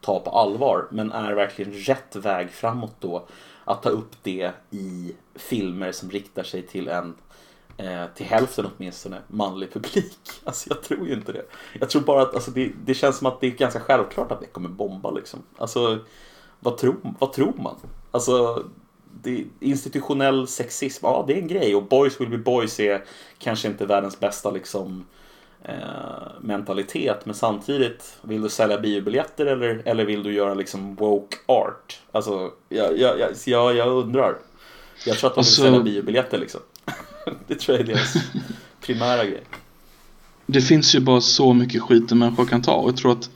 [0.00, 0.86] ta på allvar.
[0.90, 3.26] Men är verkligen rätt väg framåt då
[3.64, 7.14] att ta upp det i filmer som riktar sig till en
[7.76, 10.18] eh, till hälften åtminstone manlig publik.
[10.44, 11.44] Alltså jag tror ju inte det.
[11.80, 14.40] Jag tror bara att alltså, det, det känns som att det är ganska självklart att
[14.40, 15.42] det kommer bomba liksom.
[15.56, 15.98] Alltså
[16.60, 17.76] vad tror, vad tror man?
[18.10, 18.64] Alltså
[19.22, 23.04] det, institutionell sexism, ja det är en grej och boys will be boys är
[23.38, 25.04] kanske inte världens bästa liksom
[25.62, 25.74] eh,
[26.40, 32.00] mentalitet men samtidigt vill du sälja biobiljetter eller, eller vill du göra liksom woke art?
[32.12, 34.36] Alltså jag, jag, jag, jag, undrar.
[35.06, 36.60] Jag tror att de vill Alltså- sälja biobiljetter liksom.
[37.46, 38.14] det tror jag är deras
[38.80, 39.42] primära grej.
[40.46, 43.30] Det finns ju bara så mycket skit en människa kan ta och jag tror att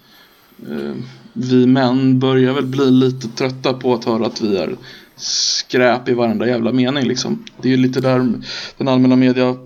[0.70, 0.95] eh,
[1.33, 4.76] vi män börjar väl bli lite trötta på att höra att vi är
[5.18, 7.44] skräp i varenda jävla mening liksom.
[7.62, 8.32] Det är ju lite där
[8.76, 9.56] den allmänna media eh,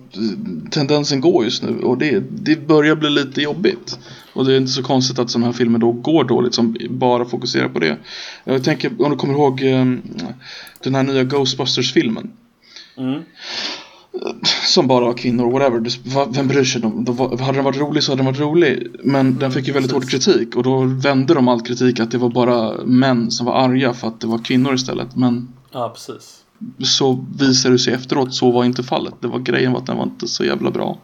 [0.70, 3.98] tendensen går just nu och det, det börjar bli lite jobbigt.
[4.32, 7.24] Och det är inte så konstigt att sådana här filmer då går dåligt som bara
[7.24, 7.96] fokuserar på det.
[8.44, 10.02] Jag tänker om du kommer ihåg ehm,
[10.82, 12.30] den här nya Ghostbusters-filmen
[12.96, 13.22] Mm
[14.66, 16.32] som bara var kvinnor, whatever.
[16.34, 16.80] Vem bryr sig?
[16.80, 18.90] De, de, var- hade den varit rolig så hade den varit rolig.
[19.04, 22.18] Men den fick ju väldigt hård kritik och då vände de all kritik att det
[22.18, 25.16] var bara män som var arga för att det var kvinnor istället.
[25.16, 26.44] Men Ja, precis.
[26.84, 29.14] så visade det sig efteråt, så var inte fallet.
[29.20, 30.98] Det var grejen var att den var inte så jävla bra.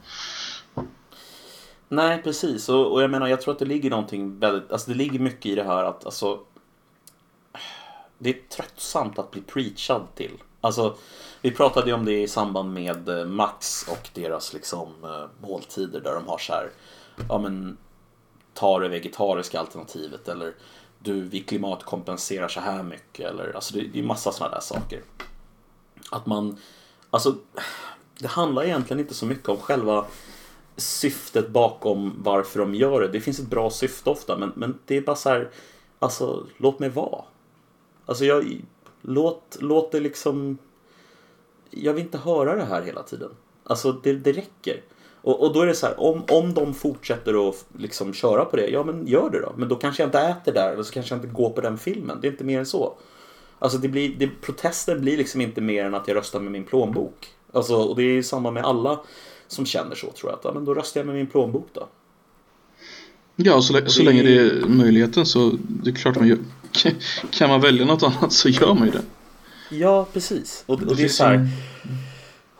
[1.88, 2.68] Nej, precis.
[2.68, 5.46] Och, och jag menar, jag tror att det ligger någonting väldigt, alltså det ligger mycket
[5.46, 6.38] i det här att alltså
[8.18, 10.30] det är tröttsamt att bli preachad till.
[10.60, 10.96] Alltså,
[11.42, 16.00] vi pratade ju om det i samband med eh, Max och deras liksom eh, måltider
[16.00, 16.70] där de har så här,
[17.28, 17.76] ja men
[18.54, 20.54] ta det vegetariska alternativet eller
[20.98, 25.02] du, vi klimatkompenserar så här mycket eller alltså det, det är massa sådana där saker.
[26.10, 26.58] Att man,
[27.10, 27.34] alltså
[28.18, 30.06] det handlar egentligen inte så mycket om själva
[30.76, 33.08] syftet bakom varför de gör det.
[33.08, 35.50] Det finns ett bra syfte ofta men, men det är bara så här,
[35.98, 37.24] alltså låt mig vara.
[38.06, 38.60] Alltså jag,
[39.02, 40.58] låt, låt det liksom,
[41.70, 43.30] jag vill inte höra det här hela tiden.
[43.64, 44.82] Alltså det, det räcker.
[45.20, 48.56] Och, och då är det så här, om, om de fortsätter att liksom köra på
[48.56, 49.52] det, ja men gör det då.
[49.56, 51.78] Men då kanske jag inte äter där, eller så kanske jag inte går på den
[51.78, 52.18] filmen.
[52.20, 52.94] Det är inte mer än så.
[53.58, 56.64] Alltså det blir, det, protesten blir liksom inte mer än att jag röstar med min
[56.64, 57.26] plånbok.
[57.52, 59.00] Alltså, och det är ju samma med alla
[59.46, 60.38] som känner så tror jag.
[60.38, 61.88] Att, ja, men då röstar jag med min plånbok då.
[63.36, 66.38] Ja, så, så det- länge det är möjligheten så det är klart man gör.
[67.30, 69.02] Kan man välja något annat så gör man ju det.
[69.70, 70.64] Ja, precis.
[70.66, 71.48] Och, och det är så här.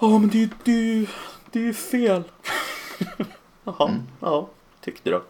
[0.00, 1.06] Ja, men det, det,
[1.52, 2.22] det är ju fel.
[3.64, 4.50] Jaha, ja,
[4.84, 5.22] tyckte då.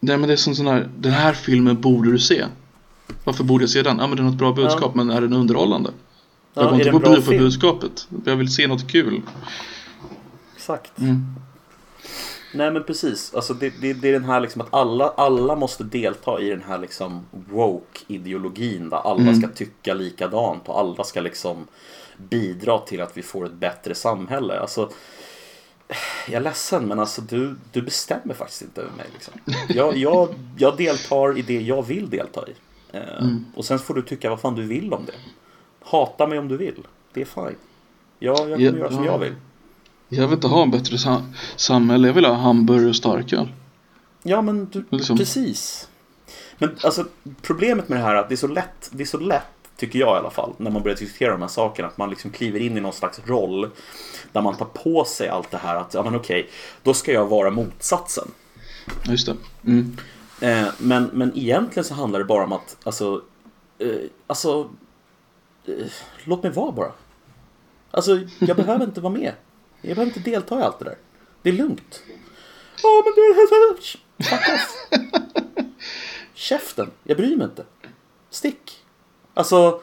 [0.00, 2.44] Nej men det är som sån här, den här filmen borde du se.
[3.24, 3.98] Varför borde jag se den?
[3.98, 5.90] Ja men den har ett bra budskap men är den underhållande?
[6.54, 8.08] jag Ja, går är inte det på bio för budskapet.
[8.24, 9.22] Jag vill se något kul.
[10.56, 10.98] Exakt.
[10.98, 11.26] Mm.
[12.54, 15.84] Nej men precis, alltså det, det, det är den här liksom att alla, alla måste
[15.84, 19.34] delta i den här liksom woke-ideologin där alla Mm.
[19.34, 21.66] ska tycka likadant och alla ska liksom
[22.16, 24.58] bidra till att vi får ett bättre samhälle.
[24.60, 24.90] Alltså,
[26.26, 29.06] jag är ledsen men alltså du, du bestämmer faktiskt inte över mig.
[29.12, 29.34] Liksom.
[29.68, 30.28] Jag, jag,
[30.58, 32.52] jag deltar i det jag vill delta i.
[32.96, 33.44] Eh, Mm.
[33.56, 35.12] Och sen får du tycka vad fan du vill om det.
[35.82, 36.86] Hata mig om du vill.
[37.12, 37.56] Det är fine.
[38.18, 39.12] Jag, jag kommer Ja, göra som ja.
[39.12, 39.34] jag vill.
[40.16, 41.22] Jag vill inte ha en bättre sa-
[41.56, 42.06] samhälle.
[42.08, 43.48] Jag vill ha hamburgare och starköl.
[44.22, 45.18] Ja men du, Liksom.
[45.18, 45.88] precis.
[46.58, 47.04] Men alltså
[47.42, 49.42] problemet med det här är att det är så lätt, det är så lätt
[49.76, 52.30] tycker jag i alla fall, när man börjar diskutera de här sakerna, att man liksom
[52.30, 53.70] kliver in i någon slags roll
[54.32, 56.48] där man tar på sig allt det här att, ja men okej,
[56.82, 58.28] då ska jag vara motsatsen.
[59.08, 59.36] Just det.
[59.66, 59.96] Mm.
[60.40, 63.22] Eh, men, men egentligen så handlar det bara om att, alltså,
[63.78, 63.88] eh,
[64.26, 64.70] alltså,
[65.66, 65.86] eh,
[66.24, 66.92] låt mig vara bara.
[67.90, 69.32] Alltså, jag behöver inte vara med.
[69.86, 70.96] Jag behöver inte delta i allt det där.
[71.42, 72.02] Det är lugnt.
[72.82, 73.34] Ja, men det...
[74.24, 74.76] Fuck off.
[76.34, 76.90] Käften.
[77.04, 77.64] Jag bryr mig inte.
[78.30, 78.78] Stick.
[79.34, 79.80] Alltså,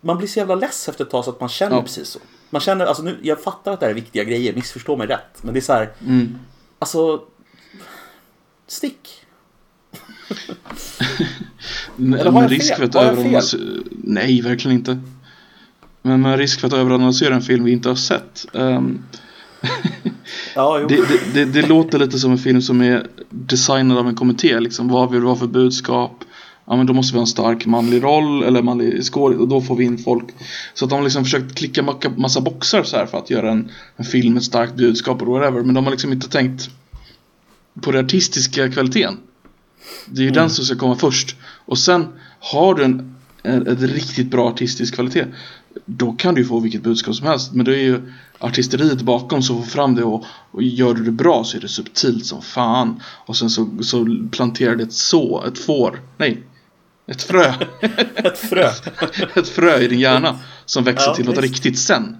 [0.00, 1.82] man blir så jävla less efter ett tag så att man känner Ja.
[1.82, 2.18] precis så.
[2.50, 5.42] Man känner, alltså nu, jag fattar att det här är viktiga grejer, missförstå mig rätt.
[5.42, 6.38] Men det är så här, Mm.
[6.78, 7.22] alltså,
[8.66, 9.24] stick.
[11.98, 12.76] Eller har jag risk fel?
[12.76, 13.60] för att överanalysera...
[13.90, 14.98] Nej, verkligen inte.
[16.02, 18.46] Men med risk för att överanalysera en film vi inte har sett.
[18.54, 19.04] ehm,
[20.54, 24.14] Ja, det, det, det, det låter lite som en film som är designad av en
[24.14, 24.60] kommitté.
[24.60, 24.88] Liksom.
[24.88, 26.24] Vad vill vi ha för budskap?
[26.66, 29.60] Ja, men då måste vi ha en stark manlig roll eller manlig skådis och då
[29.60, 30.24] får vi in folk.
[30.74, 33.70] Så att de har liksom försökt klicka massa boxar så här för att göra en,
[33.96, 35.62] en film med ett starkt budskap och whatever.
[35.62, 36.70] Men de har liksom inte tänkt
[37.80, 39.16] på den artistiska kvaliteten.
[40.06, 41.36] Det är ju den som ska komma först.
[41.42, 42.06] Och sen
[42.40, 45.24] har du en, en, en riktigt bra artistisk kvalitet.
[45.84, 47.52] Då kan du få vilket budskap som helst.
[47.52, 51.10] Men det är ju artisteriet bakom som får fram det och, och gör du det
[51.10, 53.00] bra så är det subtilt som fan.
[53.26, 56.42] Och sen så, så planterar det ett så, ett får, nej,
[57.06, 57.52] ett frö.
[58.14, 58.70] Ett frö.
[59.34, 61.42] ett frö i din hjärna som växer Ja, till något visst.
[61.42, 62.16] riktigt sen.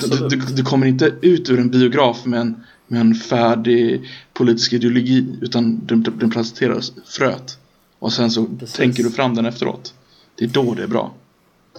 [0.00, 2.56] Du, du, du kommer inte ut ur en biograf med en,
[2.86, 7.58] med en färdig politisk ideologi utan den, den presenteras fröet.
[7.98, 8.76] Och sen så Precis.
[8.76, 9.94] tänker du fram den efteråt.
[10.38, 11.14] Det är då det är bra.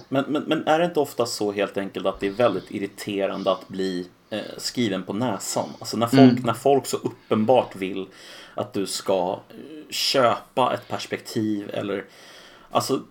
[0.08, 3.52] Men, men, men är det inte ofta så helt enkelt att det är väldigt irriterande
[3.52, 5.68] att bli eh, skriven på näsan?
[5.78, 8.06] Alltså när folk, när folk så uppenbart vill
[8.54, 12.04] att du ska eh, köpa ett perspektiv eller
[12.70, 13.02] Alltså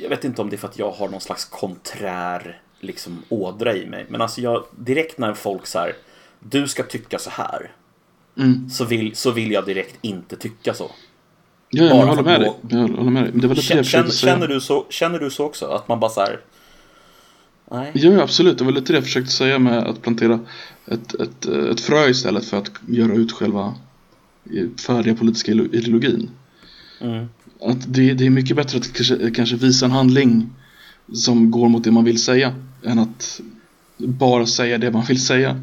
[0.00, 3.76] jag vet inte om det är för att jag har någon slags konträr liksom ådra
[3.76, 4.06] i mig.
[4.08, 5.96] Men alltså jag, direkt när folk så här
[6.40, 7.70] Du ska tycka så här
[8.36, 8.70] Mm.
[8.70, 10.90] så, vill, så vill jag direkt inte tycka så.
[11.74, 12.52] Ja, jag håller med dig.
[12.68, 13.32] Jag håller med dig.
[13.34, 14.32] Det var lite Känner, jag säga.
[14.32, 15.66] känner, du så, känner du så också?
[15.66, 16.40] Att man bara så här
[17.70, 17.90] Nej.
[17.94, 18.58] Ja, absolut.
[18.58, 20.40] Det var lite det jag försökte säga med att plantera
[20.86, 23.74] ett, ett, ett frö istället för att göra ut själva
[24.86, 26.30] färdiga politiska ideologin.
[27.00, 27.28] Mm.
[27.60, 30.50] Att det, det är mycket bättre att kanske, kanske visa en handling
[31.12, 32.54] som går mot det man vill säga
[32.84, 33.40] än att
[33.96, 35.60] bara säga det man vill säga.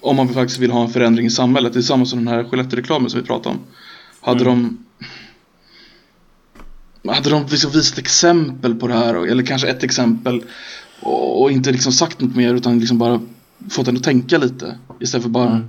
[0.00, 1.72] Om man faktiskt vill ha en förändring i samhället.
[1.72, 3.60] Det är samma som den här Skellefteå-reklamen som vi pratade om.
[4.20, 4.85] Hade de
[7.08, 10.42] hade de liksom visat exempel på det här eller kanske ett exempel
[11.00, 13.20] och, inte liksom sagt något mer utan liksom bara
[13.70, 15.68] fått en att tänka lite istället för bara Mm.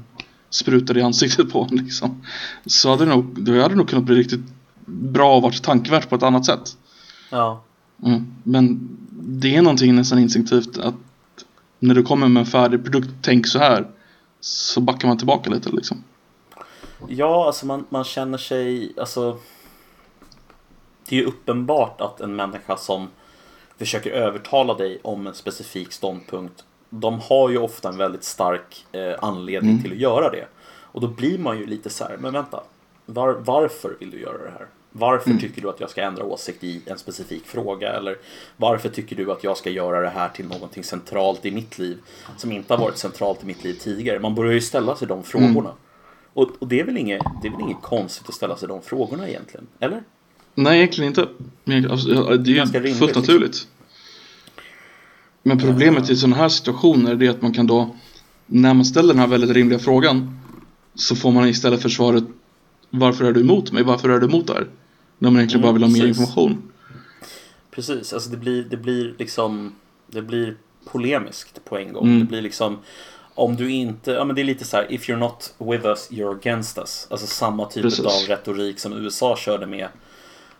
[0.49, 2.21] spruta det i ansiktet på en liksom.
[2.65, 4.41] Så hade det nog, då hade det nog kunnat bli riktigt
[4.85, 6.77] bra och varit tankvärt på ett annat sätt.
[7.29, 7.63] Ja.
[8.05, 8.33] Mm.
[8.43, 10.95] Men det är någonting nästan instinktivt att
[11.79, 13.87] när du kommer med en färdig produkt, tänk så här.
[14.39, 16.03] Så backar man tillbaka lite liksom.
[17.07, 19.37] Ja, alltså man, man känner sig, alltså
[21.09, 23.07] Det är ju uppenbart att en människa som
[23.77, 29.13] försöker övertala dig om en specifik ståndpunkt De har ju ofta en väldigt stark eh,
[29.21, 29.83] anledning Mm.
[29.83, 30.45] till att göra det
[30.81, 32.63] Och då blir man ju lite så här, men vänta
[33.05, 34.67] var, Varför vill du göra det här?
[34.91, 35.41] Varför Mm.
[35.41, 37.93] tycker du att jag ska ändra åsikt i en specifik fråga?
[37.93, 38.17] Eller
[38.57, 41.97] varför tycker du att jag ska göra det här till någonting centralt i mitt liv
[42.37, 44.19] som inte har varit centralt i mitt liv tidigare?
[44.19, 45.71] Man börjar ju ställa sig de frågorna.
[46.33, 48.81] Och, och det, är väl inget, det är väl inget konstigt att ställa sig de
[48.81, 49.67] frågorna egentligen?
[49.79, 50.03] Eller?
[50.57, 51.27] Nej, egentligen inte.
[51.91, 53.21] Alltså, det är Ganska ju rimligt, fullt liksom.
[53.35, 53.67] naturligt.
[55.43, 57.95] Men problemet i sådana här situationer är att man kan då,
[58.45, 60.39] när man ställer den här väldigt rimliga frågan,
[60.95, 62.23] så får man istället för svaret
[62.89, 63.83] Varför är du emot mig?
[63.83, 64.67] Varför är du emot det här?
[65.17, 66.19] När man egentligen Mm, bara vill ha mer precis.
[66.19, 66.61] information.
[67.71, 69.75] Precis, alltså det blir, det blir liksom
[70.07, 70.57] Det blir
[70.91, 72.05] polemiskt på en gång.
[72.07, 72.19] Mm.
[72.19, 72.77] Det blir liksom
[73.35, 76.07] Om du inte, ja men det är lite så här If you're not with us,
[76.11, 77.07] you're against us.
[77.09, 78.05] Alltså samma typ Precis.
[78.05, 79.87] av retorik som USA körde med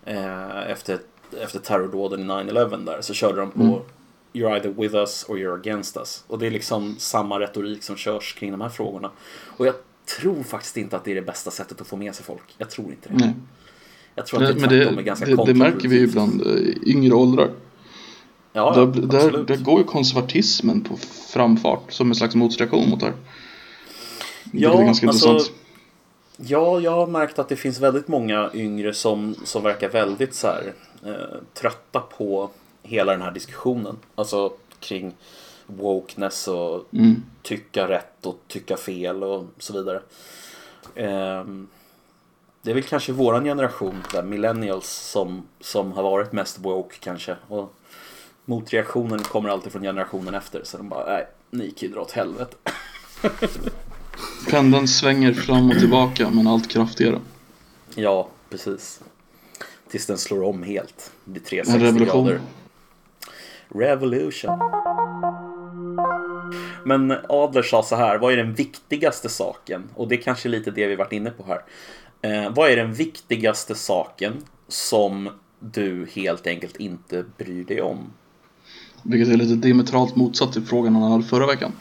[0.08, 1.00] eh, efter,
[1.44, 3.02] efter terrordåden i 9-11 där.
[3.02, 3.80] Så körde de på Mm.
[4.34, 6.24] You're either with us or you're against us.
[6.28, 9.12] Och det är liksom samma retorik som körs kring de här frågorna.
[9.58, 9.76] Och jag
[10.20, 12.56] tror faktiskt inte att det är det bästa sättet att få med sig folk.
[12.58, 13.16] Jag tror inte det.
[13.16, 13.34] Nej.
[14.16, 16.42] Jag tror att det Men det, tvärtom är ganska det, det märker vi ju bland
[16.42, 17.50] eh, yngre åldrar.
[18.54, 20.98] Ja, ja, där, där, där går ju konservatismen på
[21.34, 23.16] framfart som en slags motreaktion mot det här.
[24.52, 25.58] Ja, det är ganska alltså, intressant.
[26.38, 30.48] Ja, jag har märkt att det finns väldigt många yngre som, som verkar väldigt så
[30.48, 30.74] här,
[31.06, 32.50] eh, trötta på
[32.84, 33.98] hela den här diskussionen.
[34.16, 35.16] Alltså kring
[35.66, 37.24] wokeness och Mm.
[37.44, 40.02] tycka rätt och tycka fel och så vidare.
[40.96, 41.68] Ehm,
[42.62, 47.36] det är väl kanske våran generation, där millennials, som, som har varit mest woke kanske.
[47.48, 47.74] Och
[48.46, 50.62] motreaktionen kommer alltid från generationen efter.
[50.64, 52.56] Så de bara, nej, ni kan ju dra åt helvete.
[54.50, 57.20] Pendeln svänger fram och tillbaka men allt kraftigare.
[57.96, 59.02] Ja, precis.
[59.92, 61.12] Tills den slår om helt.
[61.26, 62.26] Det blir 360 En revolution.
[62.26, 62.42] grader.
[63.70, 64.60] Revolution.
[66.86, 69.84] Men Adler sa så här, vad är den viktigaste saken?
[69.96, 71.62] Och det är kanske lite det vi varit inne på här.
[72.22, 74.34] Eh, vad är den viktigaste saken
[74.68, 75.30] som
[75.60, 77.98] du helt enkelt inte bryr dig om?
[79.04, 81.72] Vilket är lite diametralt motsatt till frågan han hade förra veckan.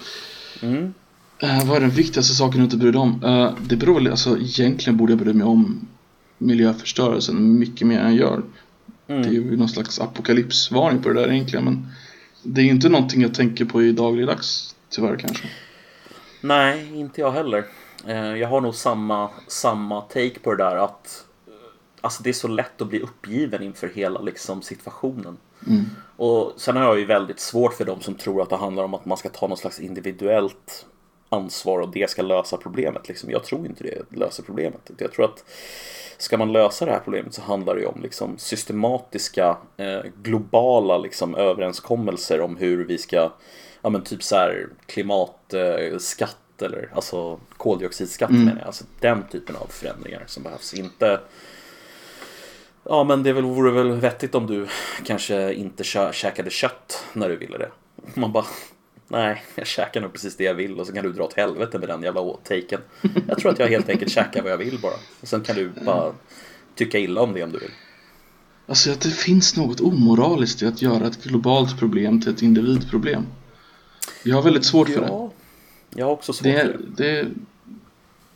[0.62, 0.94] Mm.
[1.38, 3.24] Eh, vad är den viktigaste saken du inte bryr dig om?
[3.24, 5.88] Eh, det beror väl, alltså egentligen borde jag bry mig om
[6.38, 8.42] miljöförstörelsen mycket mer än jag gör.
[9.08, 9.22] Mm.
[9.22, 11.88] Det är ju någon slags apokalypsvarning på det där egentligen men
[12.42, 15.48] det är ju inte någonting jag tänker på i dagligdags tyvärr kanske.
[16.40, 17.64] Nej, inte jag heller.
[18.06, 21.22] Eh, Jag har nog samma, samma take på det där att
[22.00, 25.36] Alltså det är så lätt att bli uppgiven inför hela liksom, situationen.
[25.66, 25.84] Mm.
[26.16, 28.94] Och sen har jag ju väldigt svårt för de som tror att det handlar om
[28.94, 30.86] att man ska ta någon slags individuellt
[31.28, 33.08] ansvar och det ska lösa problemet.
[33.08, 33.30] Liksom.
[33.30, 34.90] Jag tror inte det löser problemet.
[34.98, 35.44] Jag tror att
[36.18, 41.34] ska man lösa det här problemet så handlar det om liksom, systematiska eh, globala liksom,
[41.34, 43.32] överenskommelser om hur vi ska,
[43.82, 48.44] ja men typ så här klimatskatt eller alltså koldioxidskatt Mm.
[48.44, 48.66] menar jag.
[48.66, 50.74] Alltså den typen av förändringar som behövs.
[50.74, 51.20] Inte
[52.88, 54.66] Ja men det väl, vore väl vettigt om du
[55.04, 57.70] kanske inte kö- käkade kött när du ville det.
[58.14, 58.44] Man bara
[59.08, 61.78] Nej, jag käkar nog precis det jag vill och så kan du dra åt helvete
[61.78, 62.80] med den jävla taken.
[63.28, 64.94] Jag tror att jag helt enkelt käkar vad jag vill bara.
[65.20, 66.12] Och sen kan du bara
[66.74, 67.70] tycka illa om det om du vill.
[68.66, 73.26] Alltså att det finns något omoraliskt i att göra ett globalt problem till ett individproblem.
[74.22, 75.06] Jag har väldigt svårt för det.
[75.06, 75.32] Ja,
[75.94, 77.22] jag har också svårt Det för är, det.
[77.22, 77.28] det,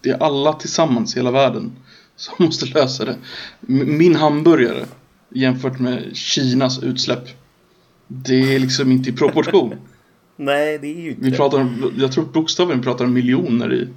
[0.00, 1.72] det är alla tillsammans i hela världen
[2.16, 3.16] som måste lösa det.
[3.60, 4.86] Min hamburgare
[5.28, 7.28] jämfört med Kinas utsläpp.
[8.06, 9.74] Det är liksom inte i proportion.
[10.42, 11.68] Nej, det är ju inte Vi pratar
[11.98, 13.88] jag tror bokstavligen pratar om miljoner i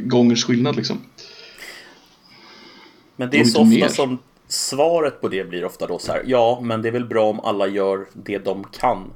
[0.00, 0.98] gångers skillnad liksom.
[3.16, 3.88] Men det är Om så ofta mer.
[3.88, 4.18] som
[4.48, 6.22] svaret på det blir ofta då så här.
[6.26, 9.10] Ja, men det är väl bra om alla gör det de kan.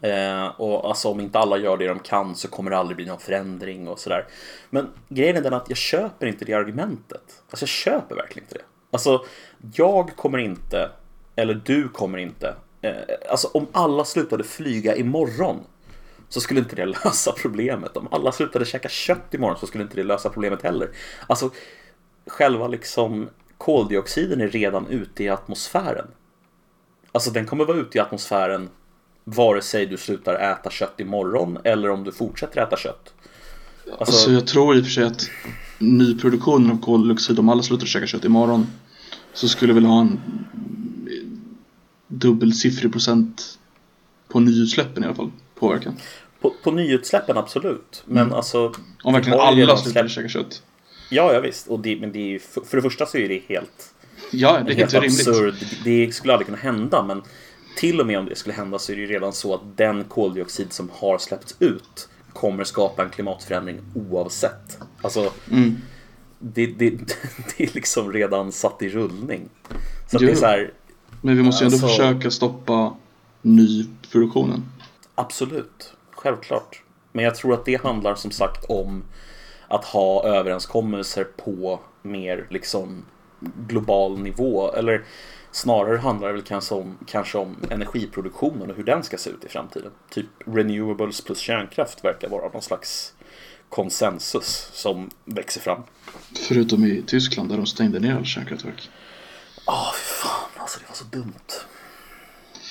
[0.00, 3.06] Eh, och alltså om inte alla gör det de kan så kommer det aldrig bli
[3.06, 4.26] någon förändring och sådär.
[4.70, 7.42] Men grejen är den att jag köper inte det argumentet.
[7.50, 8.64] Alltså jag köper verkligen inte det.
[8.90, 9.24] Alltså
[9.74, 10.90] jag kommer inte,
[11.36, 12.54] eller du kommer inte.
[12.82, 12.92] Eh,
[13.30, 15.60] alltså om alla slutade flyga imorgon
[16.28, 17.96] så skulle inte det lösa problemet.
[17.96, 20.90] Om alla slutade käka kött imorgon så skulle inte det lösa problemet heller.
[21.26, 21.50] Alltså
[22.26, 26.06] själva liksom koldioxiden är redan ute i atmosfären.
[27.12, 28.68] Alltså den kommer vara ute i atmosfären
[29.24, 33.14] vare sig du slutar äta kött imorgon eller om du fortsätter äta kött.
[33.84, 35.30] Alltså, Alltså jag tror i och för sig att
[35.78, 38.66] nyproduktionen av koldioxid, om alla slutar käka kött imorgon
[39.32, 40.20] så skulle väl ha en
[42.08, 43.58] dubbelsiffrig procent
[44.28, 45.94] på nyutsläppen i alla fall, påverkan.
[46.40, 48.02] på, på nyutsläppen absolut.
[48.06, 48.58] Men alltså.
[48.58, 48.72] Mm.
[49.02, 50.62] Om vi verkligen alla släppt- käka kött.
[51.10, 51.68] Ja, ja visst.
[51.68, 53.94] Och det, men det är ju, för för det första så är det helt
[54.32, 55.28] Ja, det är helt helt rimligt.
[55.28, 55.54] absurd.
[55.84, 57.22] Det skulle aldrig kunna hända, men
[57.76, 60.04] till och med om det skulle hända så är det ju redan så att den
[60.04, 64.78] koldioxid som har släppts ut kommer skapa en klimatförändring oavsett.
[65.02, 65.76] Alltså, Mm.
[66.38, 66.90] det, det,
[67.56, 69.48] det är liksom redan satt i rullning.
[70.10, 70.72] Så det är så här,
[71.20, 72.94] Men vi måste ju ändå Alltså- försöka stoppa
[73.42, 74.64] nyproduktionen.
[75.14, 76.82] absolut, självklart.
[77.12, 79.04] Men jag tror att det handlar som sagt om
[79.68, 83.04] att ha överenskommelser på mer liksom
[83.68, 84.72] global nivå.
[84.72, 85.04] Eller
[85.52, 89.44] snarare handlar det väl kanske om, kanske om energiproduktionen och hur den ska se ut
[89.44, 89.90] i framtiden.
[90.10, 93.14] Typ renewables plus kärnkraft verkar vara någon slags
[93.68, 95.82] konsensus som växer fram.
[96.48, 98.90] Förutom i Tyskland där de stängde ner alla kärnkraftverk.
[99.66, 101.32] Ja, fy fan alltså det var så dumt.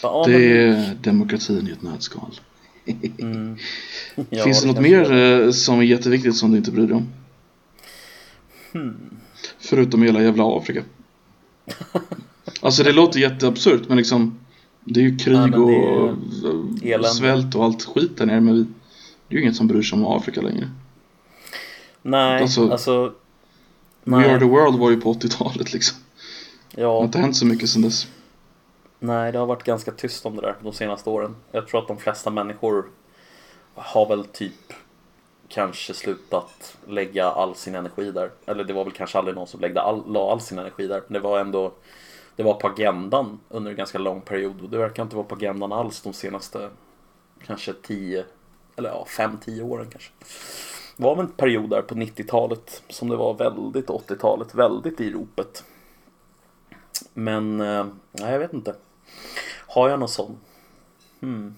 [0.03, 2.39] Ja, Det men- är demokratin i ett nötskal.
[4.29, 5.45] ja, Finns det något kanske mer är.
[5.45, 7.07] eh, som är jätteviktigt som du inte bryr dig om?
[9.59, 10.83] Förutom hela jävla Afrika.
[12.61, 14.39] Alltså det låter jätteabsurt men liksom
[14.83, 16.15] Det är ju krig Ja, men det och
[16.81, 17.07] ju elände.
[17.09, 18.61] svält och allt skit där nere men vi,
[19.27, 20.69] det är ju inget som bryr sig om Afrika längre.
[22.01, 23.13] Nej, Alltså- alltså...
[24.03, 25.97] We are the nej, world var ju på 80-talet liksom.
[26.77, 28.07] Det har ja, inte hänt så mycket sedan dess.
[28.99, 31.35] nej, det har varit ganska tyst om det där de senaste åren.
[31.51, 32.85] Jag tror att de flesta människor
[33.75, 34.73] har väl typ
[35.47, 38.31] kanske slutat lägga all sin energi där.
[38.45, 41.01] Eller det var väl kanske aldrig någon som läggde all, la all sin energi där.
[41.07, 41.73] Men det var ändå
[42.35, 45.35] det var på agendan under en ganska lång period och det verkar inte vara på
[45.35, 46.69] agendan alls de senaste
[47.45, 48.25] kanske 10
[48.75, 50.11] eller ja 5-10 åren kanske.
[50.97, 55.11] Det var väl en period där på 90-talet som det var väldigt 80-talet, väldigt i
[55.11, 55.63] ropet.
[57.13, 58.75] Men eh, nej, jag vet inte.
[59.67, 60.37] Har jag någon sån?
[61.19, 61.55] Hmm,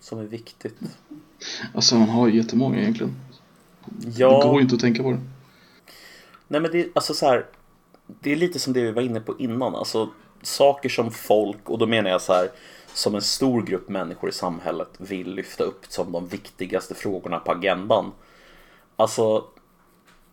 [0.00, 0.76] som är viktigt?
[1.74, 3.16] Alltså man har ju jättemånga egentligen.
[4.16, 4.28] Ja.
[4.28, 5.20] Det går ju inte att tänka på det.
[6.48, 7.46] Nej men det är alltså så här.
[8.06, 9.74] Det är lite som det vi var inne på innan.
[9.74, 10.08] Alltså
[10.42, 12.48] saker som folk, och då menar jag så här.
[12.94, 17.52] Som en stor grupp människor i samhället vill lyfta upp som de viktigaste frågorna på
[17.52, 18.12] agendan.
[18.96, 19.44] Alltså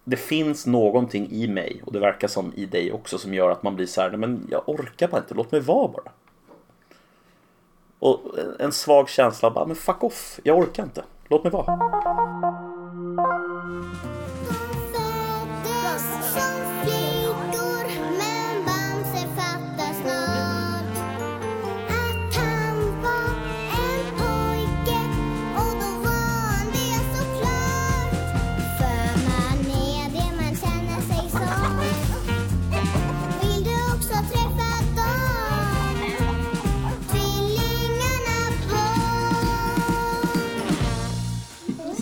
[0.03, 3.63] det finns någonting i mig och det verkar som i dig också som gör att
[3.63, 6.11] man blir så här, nej men jag orkar bara inte, låt mig vara bara.
[7.99, 8.19] Och
[8.59, 11.03] en svag känsla bara, men fuck off, jag orkar inte.
[11.27, 12.60] Låt mig vara.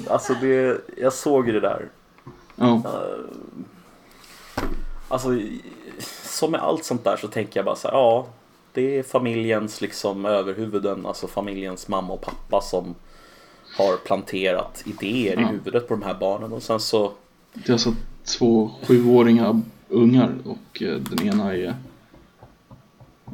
[0.09, 1.89] Alltså det, jag såg ju det där.
[2.55, 2.81] Ja.
[5.07, 5.29] Alltså,
[6.23, 8.27] som med allt sånt där så tänker jag bara så här, ja,
[8.73, 12.95] det är familjens liksom överhuvuden, alltså familjens mamma och pappa som
[13.77, 15.47] har planterat idéer i Ja.
[15.47, 17.11] huvudet på de här barnen och sen så,
[17.53, 17.93] Det är alltså
[18.37, 21.75] två sjuåringar ungar och eh, den ena är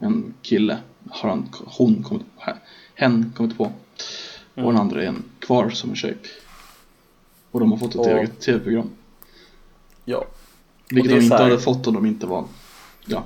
[0.01, 0.78] en kille.
[1.09, 2.51] Har han, hon kommit på,
[2.95, 3.63] hen kommit på.
[4.55, 6.17] Och den andra är en kvar som är tjej.
[7.56, 8.89] Och de har fått ett Och- eget tv-program.
[10.06, 10.26] ja.
[10.89, 12.45] Vilket de inte här- hade fått om de inte var,
[13.06, 13.24] ja.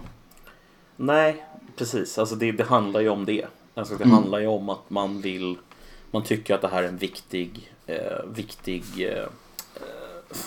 [0.96, 2.18] Nej, precis.
[2.18, 3.46] Alltså det, det handlar ju om det.
[3.76, 4.16] Alltså det Mm.
[4.16, 5.58] handlar ju om att man vill,
[6.12, 9.18] man tycker att det här är en viktig, eh, viktig eh,
[9.76, 10.38] eh,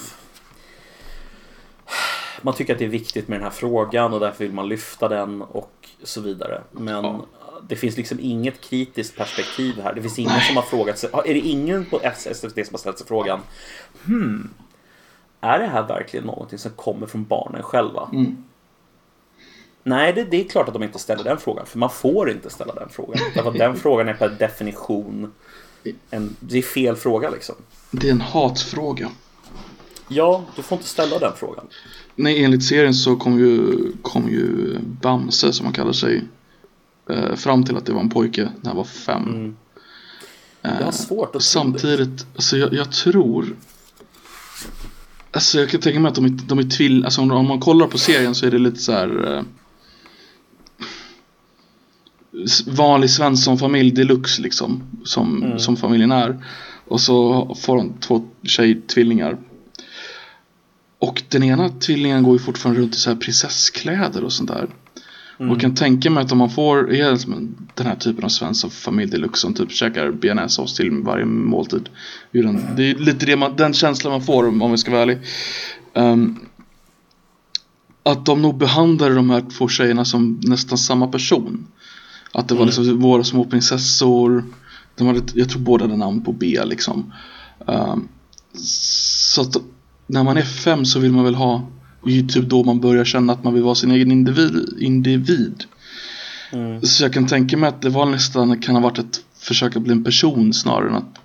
[2.42, 5.08] man tycker att det är viktigt med den här frågan och därför vill man lyfta
[5.08, 6.62] den och så vidare.
[6.70, 7.26] Men Ja.
[7.68, 9.94] Det finns liksom inget kritiskt perspektiv här.
[9.94, 11.10] Det finns ingen som har frågat sig.
[11.12, 13.40] Är det ingen på SSD som har ställt sig frågan
[14.04, 14.50] Hmm,
[15.40, 18.08] är det här verkligen någonting som kommer från barnen själva?
[18.12, 18.44] Mm.
[19.82, 21.66] Nej, det, det är klart att de inte ställer den frågan.
[21.66, 23.18] För man får inte ställa den frågan.
[23.34, 25.32] Därför att den frågan är per definition
[26.10, 27.54] en, det är fel fråga liksom.
[27.90, 29.10] Det är en hatfråga.
[30.08, 31.66] Ja, du får inte ställa den frågan.
[32.14, 36.24] Nej, enligt serien så kom ju, kom ju Bamse, som han kallar sig,
[37.36, 39.28] fram till att det var en pojke när han var fem.
[39.28, 39.54] Mm.
[40.62, 41.40] Jag har svårt att tro.
[41.40, 43.56] Samtidigt, alltså jag, jag tror
[45.34, 47.60] Alltså jag kan tänka mig att de är, de är tvill, alltså om, om man
[47.60, 49.42] kollar på serien så är det lite så här eh,
[52.66, 55.58] Vanlig Svensson-familj deluxe liksom Som, Mm.
[55.58, 56.44] som familjen är
[56.88, 59.36] Och så får de två tjejtvillingar
[60.98, 64.68] Och den ena tvillingen går ju fortfarande runt i så här prinsesskläder och sånt där
[65.38, 65.52] Mm.
[65.52, 66.86] och kan tänka mig att om man får
[67.74, 71.88] den här typen av Svensson familj deluxe som typ käkar bearnaisesås till varje måltid.
[72.32, 75.18] Det är lite det man, den känslan man får om vi ska vara ärlig.
[75.94, 76.38] Ehm,
[78.02, 81.66] att de nog behandlade de här två tjejerna som nästan samma person.
[82.32, 84.44] Att det var liksom våra små prinsessor.
[84.96, 87.12] De hade, jag tror båda hade namn på B liksom.
[87.68, 88.08] Ehm,
[88.54, 89.56] så att
[90.06, 91.68] när man är fem så vill man väl ha
[92.02, 94.76] och det är typ då man börjar känna att man vill vara sin egen individ.
[94.80, 95.64] individ.
[96.52, 96.82] Mm.
[96.82, 99.82] Så jag kan tänka mig att det var nästan kan ha varit ett försök att
[99.82, 101.18] bli en person snarare än att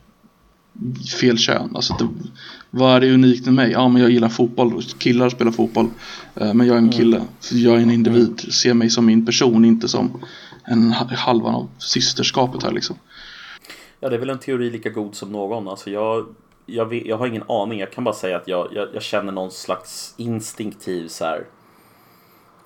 [1.19, 1.75] fel kön.
[1.75, 2.07] Alltså det,
[2.71, 3.71] vad är det unikt med mig?
[3.71, 5.88] Ja men jag gillar fotboll och killar spelar fotboll.
[6.36, 7.21] Eh, Men jag är en kille.
[7.39, 8.39] Så jag är en individ.
[8.49, 10.11] Se mig som min person, inte som
[10.63, 12.95] en ha- halvan av systerskapet här liksom.
[13.99, 15.67] Ja, det är väl en teori lika god som någon.
[15.67, 16.25] Alltså jag,
[16.70, 17.80] jag, vet, jag har ingen aning.
[17.80, 21.45] Jag kan bara säga att jag, jag, jag känner någon slags instinktiv så här.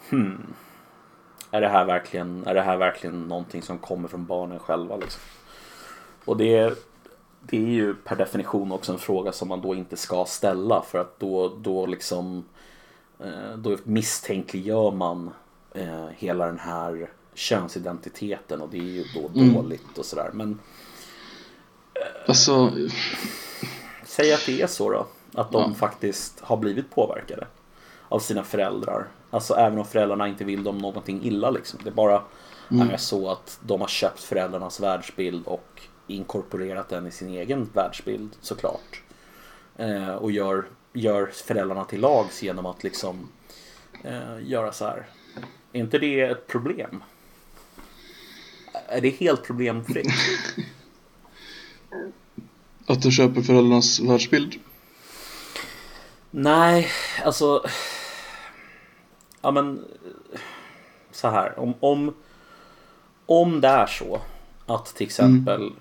[0.09, 0.53] Hmm.
[1.51, 4.97] Är det här verkligen, är det här verkligen någonting som kommer från barnen själva?
[4.97, 5.21] Liksom?
[6.25, 6.77] Och det,
[7.41, 10.81] det är ju per definition också en fråga som man då inte ska ställa.
[10.81, 12.45] För att då, då liksom
[13.19, 15.31] eh, då misstänkliggör man
[15.73, 19.53] eh, hela den här könsidentiteten och det är ju då Mm.
[19.53, 20.29] dåligt och sådär.
[20.33, 20.59] Men
[22.27, 22.71] Alltså,
[24.11, 25.07] Säg att det är så då.
[25.33, 25.77] Att de Ja.
[25.77, 27.47] faktiskt har blivit påverkade
[28.09, 29.07] av sina föräldrar.
[29.29, 31.79] Alltså även om föräldrarna inte vill dem någonting illa liksom.
[31.83, 32.23] Det bara
[32.91, 38.29] är så att de har köpt föräldrarnas världsbild och inkorporerat den i sin egen världsbild
[38.41, 39.01] såklart.
[39.77, 43.29] Eh, och gör, gör föräldrarna till lags genom att liksom
[44.03, 45.05] eh, göra så här.
[45.73, 47.03] Är inte det ett problem?
[48.87, 50.07] Är det helt problemfritt?
[52.87, 54.55] att du köper föräldrarnas världsbild.
[56.31, 56.87] Nej,
[57.25, 57.63] alltså...
[59.41, 59.85] Ja men...
[61.11, 62.13] Så här, om, om,
[63.25, 64.21] om det är så
[64.65, 65.71] att till exempel...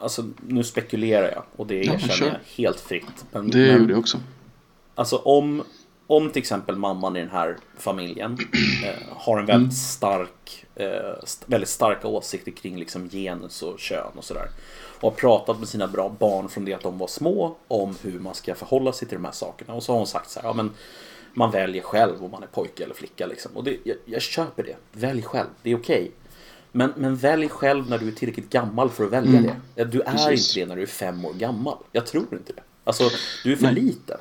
[0.00, 2.26] Alltså nu spekulerar jag och det Ja, erkänner kör.
[2.26, 3.24] jag helt fritt.
[3.32, 4.18] Men, Det men, gjorde jag också.
[4.94, 5.62] Alltså om,
[6.16, 8.38] om till exempel mamman i den här familjen
[8.84, 10.86] eh, har en väldigt stark, eh,
[11.22, 14.48] st- väldigt starka åsikter kring liksom genus och kön och sådär.
[15.00, 18.18] Och har pratat med sina bra barn från det att de var små om hur
[18.18, 19.74] man ska förhålla sig till de här sakerna.
[19.74, 20.70] Och så har hon sagt så här, ja men
[21.34, 23.56] man väljer själv om man är pojke eller flicka liksom.
[23.56, 26.10] Och det, jag, jag köper det, välj själv, det är okej.
[26.72, 29.52] Men, men välj själv när du är tillräckligt gammal för att välja Mm.
[29.74, 29.84] det.
[29.84, 30.56] Du är Precis.
[30.56, 31.76] inte det när du är fem år gammal.
[31.92, 32.62] Jag tror inte det.
[32.84, 33.04] Alltså,
[33.44, 33.74] du är för Nej.
[33.74, 34.18] liten.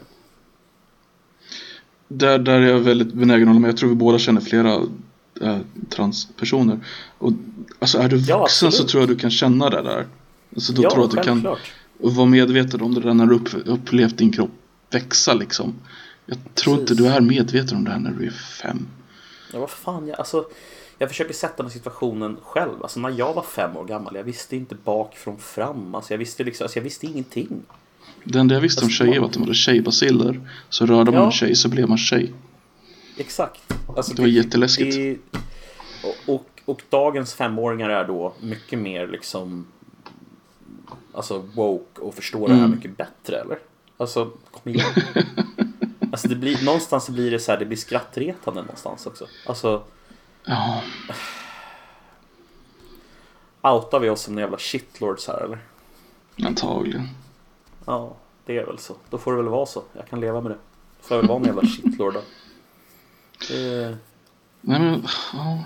[2.13, 3.67] Där, där är jag väldigt benägen att hålla med.
[3.69, 4.73] Jag tror vi båda känner flera
[5.41, 5.57] eh,
[5.89, 6.79] transpersoner.
[7.17, 7.31] Och,
[7.79, 8.89] alltså är du Ja, vuxen så absolut.
[8.91, 10.05] tror jag du kan känna det där.
[10.55, 11.71] Alltså då ja, tror jag att du kan självklart.
[11.97, 14.51] vara medveten om det där när du upp, upplevt din kropp
[14.89, 15.73] växa liksom.
[16.25, 17.05] Jag tror inte Precis.
[17.07, 18.87] du är medveten om det här när du är fem.
[19.53, 20.45] Ja, vad fan, jag, alltså,
[20.97, 22.83] jag försöker sätta mig i situationen själv.
[22.83, 25.95] Alltså, när jag var fem år gammal, jag visste inte bak från fram.
[25.95, 27.61] Alltså, jag, visste liksom, alltså, jag visste ingenting.
[28.23, 30.49] Det enda jag visste om tjejer var att de hade tjejbaciller.
[30.69, 31.25] Så rörde man Ja.
[31.25, 32.33] en tjej så blev man tjej.
[33.17, 33.73] Exakt.
[33.97, 34.95] Alltså, Det var jätteläskigt.
[34.95, 35.17] det-
[36.27, 39.67] och, och, dagens femåringar är då mycket mer liksom
[41.13, 42.75] Alltså woke och förstår det här Mm.
[42.75, 43.59] mycket bättre eller?
[43.97, 44.85] Alltså kom igen.
[46.11, 49.27] alltså det blir, någonstans blir det så här, det blir skrattretande någonstans också.
[49.45, 49.83] Alltså
[50.45, 50.81] Ja,
[53.71, 55.59] outar vi oss som jävla shitlords här eller?
[56.47, 57.07] antagligen.
[57.85, 58.95] Ja, det är väl så.
[59.09, 59.83] Då får det väl vara så.
[59.93, 60.57] Jag kan leva med det.
[61.01, 62.21] Då får jag väl vara en jävla shitlord då.
[63.49, 63.97] Det,
[64.61, 65.59] Nej men, ja.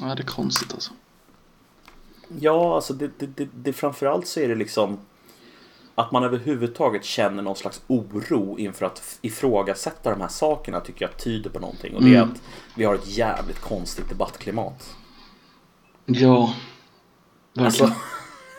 [0.00, 0.92] Ja, det är konstigt alltså.
[2.38, 4.98] Ja, alltså det, det, det, det framförallt så är det liksom
[5.94, 11.16] att man överhuvudtaget känner någon slags oro inför att ifrågasätta de här sakerna tycker jag
[11.18, 11.94] tyder på någonting.
[11.96, 12.30] Och det är Mm.
[12.32, 12.42] att
[12.76, 14.96] vi har ett jävligt konstigt debattklimat.
[16.06, 16.54] Ja,
[17.54, 17.66] verkligen.
[17.66, 17.92] Alltså,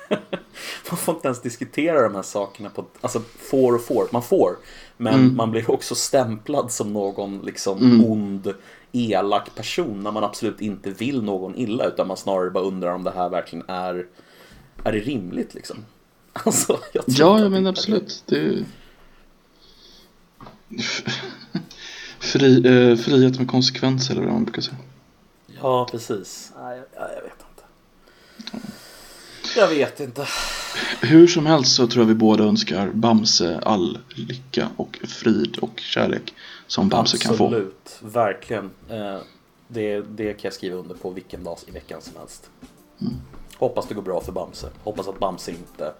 [0.90, 4.58] man får inte ens diskutera de här sakerna på, alltså får och får, man får.
[4.98, 5.36] Men Mm.
[5.36, 8.06] man blir också stämplad som någon liksom Mm.
[8.12, 8.54] ond,
[8.92, 13.04] elak person när man absolut inte vill någon illa utan man snarare bara undrar om
[13.04, 14.06] det här verkligen är,
[14.84, 15.78] är det rimligt liksom.
[16.34, 18.24] Alltså, jag Ja, ja men absolut.
[18.26, 18.66] Det är...
[22.20, 24.78] Fri, eh, frihet med konsekvenser eller vad man brukar säga.
[25.62, 26.52] Ja, precis.
[26.62, 27.64] Nej, jag, jag vet inte.
[29.56, 30.28] Jag vet inte.
[31.02, 35.80] Hur som helst så tror jag vi båda önskar Bamse all lycka och frid och
[35.80, 36.34] kärlek
[36.68, 37.46] som Bamse kan få.
[37.46, 38.72] Absolut, verkligen.
[38.90, 39.18] Eh,
[39.68, 42.50] Det, det kan jag skriva under på vilken dag i veckan som helst.
[43.02, 43.14] Mm.
[43.58, 44.70] Hoppas det går bra för Bamse.
[44.84, 45.94] Hoppas att Bamse inte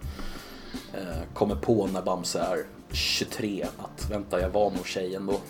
[0.94, 5.40] eh, kommer på när Bamse är 23 att vänta, jag var nog tjej ändå.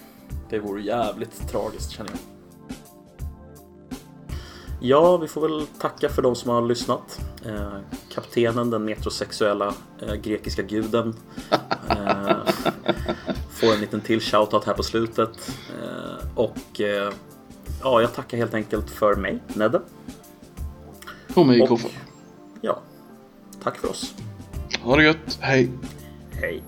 [0.50, 2.35] Det vore jävligt tragiskt känner jag.
[4.80, 7.20] Ja, vi får väl tacka för de som har lyssnat.
[7.44, 7.78] Eh,
[8.14, 11.14] kaptenen, den metrosexuella eh, grekiska guden.
[11.90, 12.36] Eh,
[13.50, 15.50] får en liten till shoutout här på slutet.
[15.82, 17.12] Eh, och eh,
[17.82, 19.80] ja, jag tackar helt enkelt för mig, Nedde.
[21.34, 21.88] Och mig Och Koffa.
[22.60, 22.80] ja,
[23.62, 24.14] tack för oss.
[24.82, 25.70] Ha det gött, hej!
[26.32, 26.62] Hej.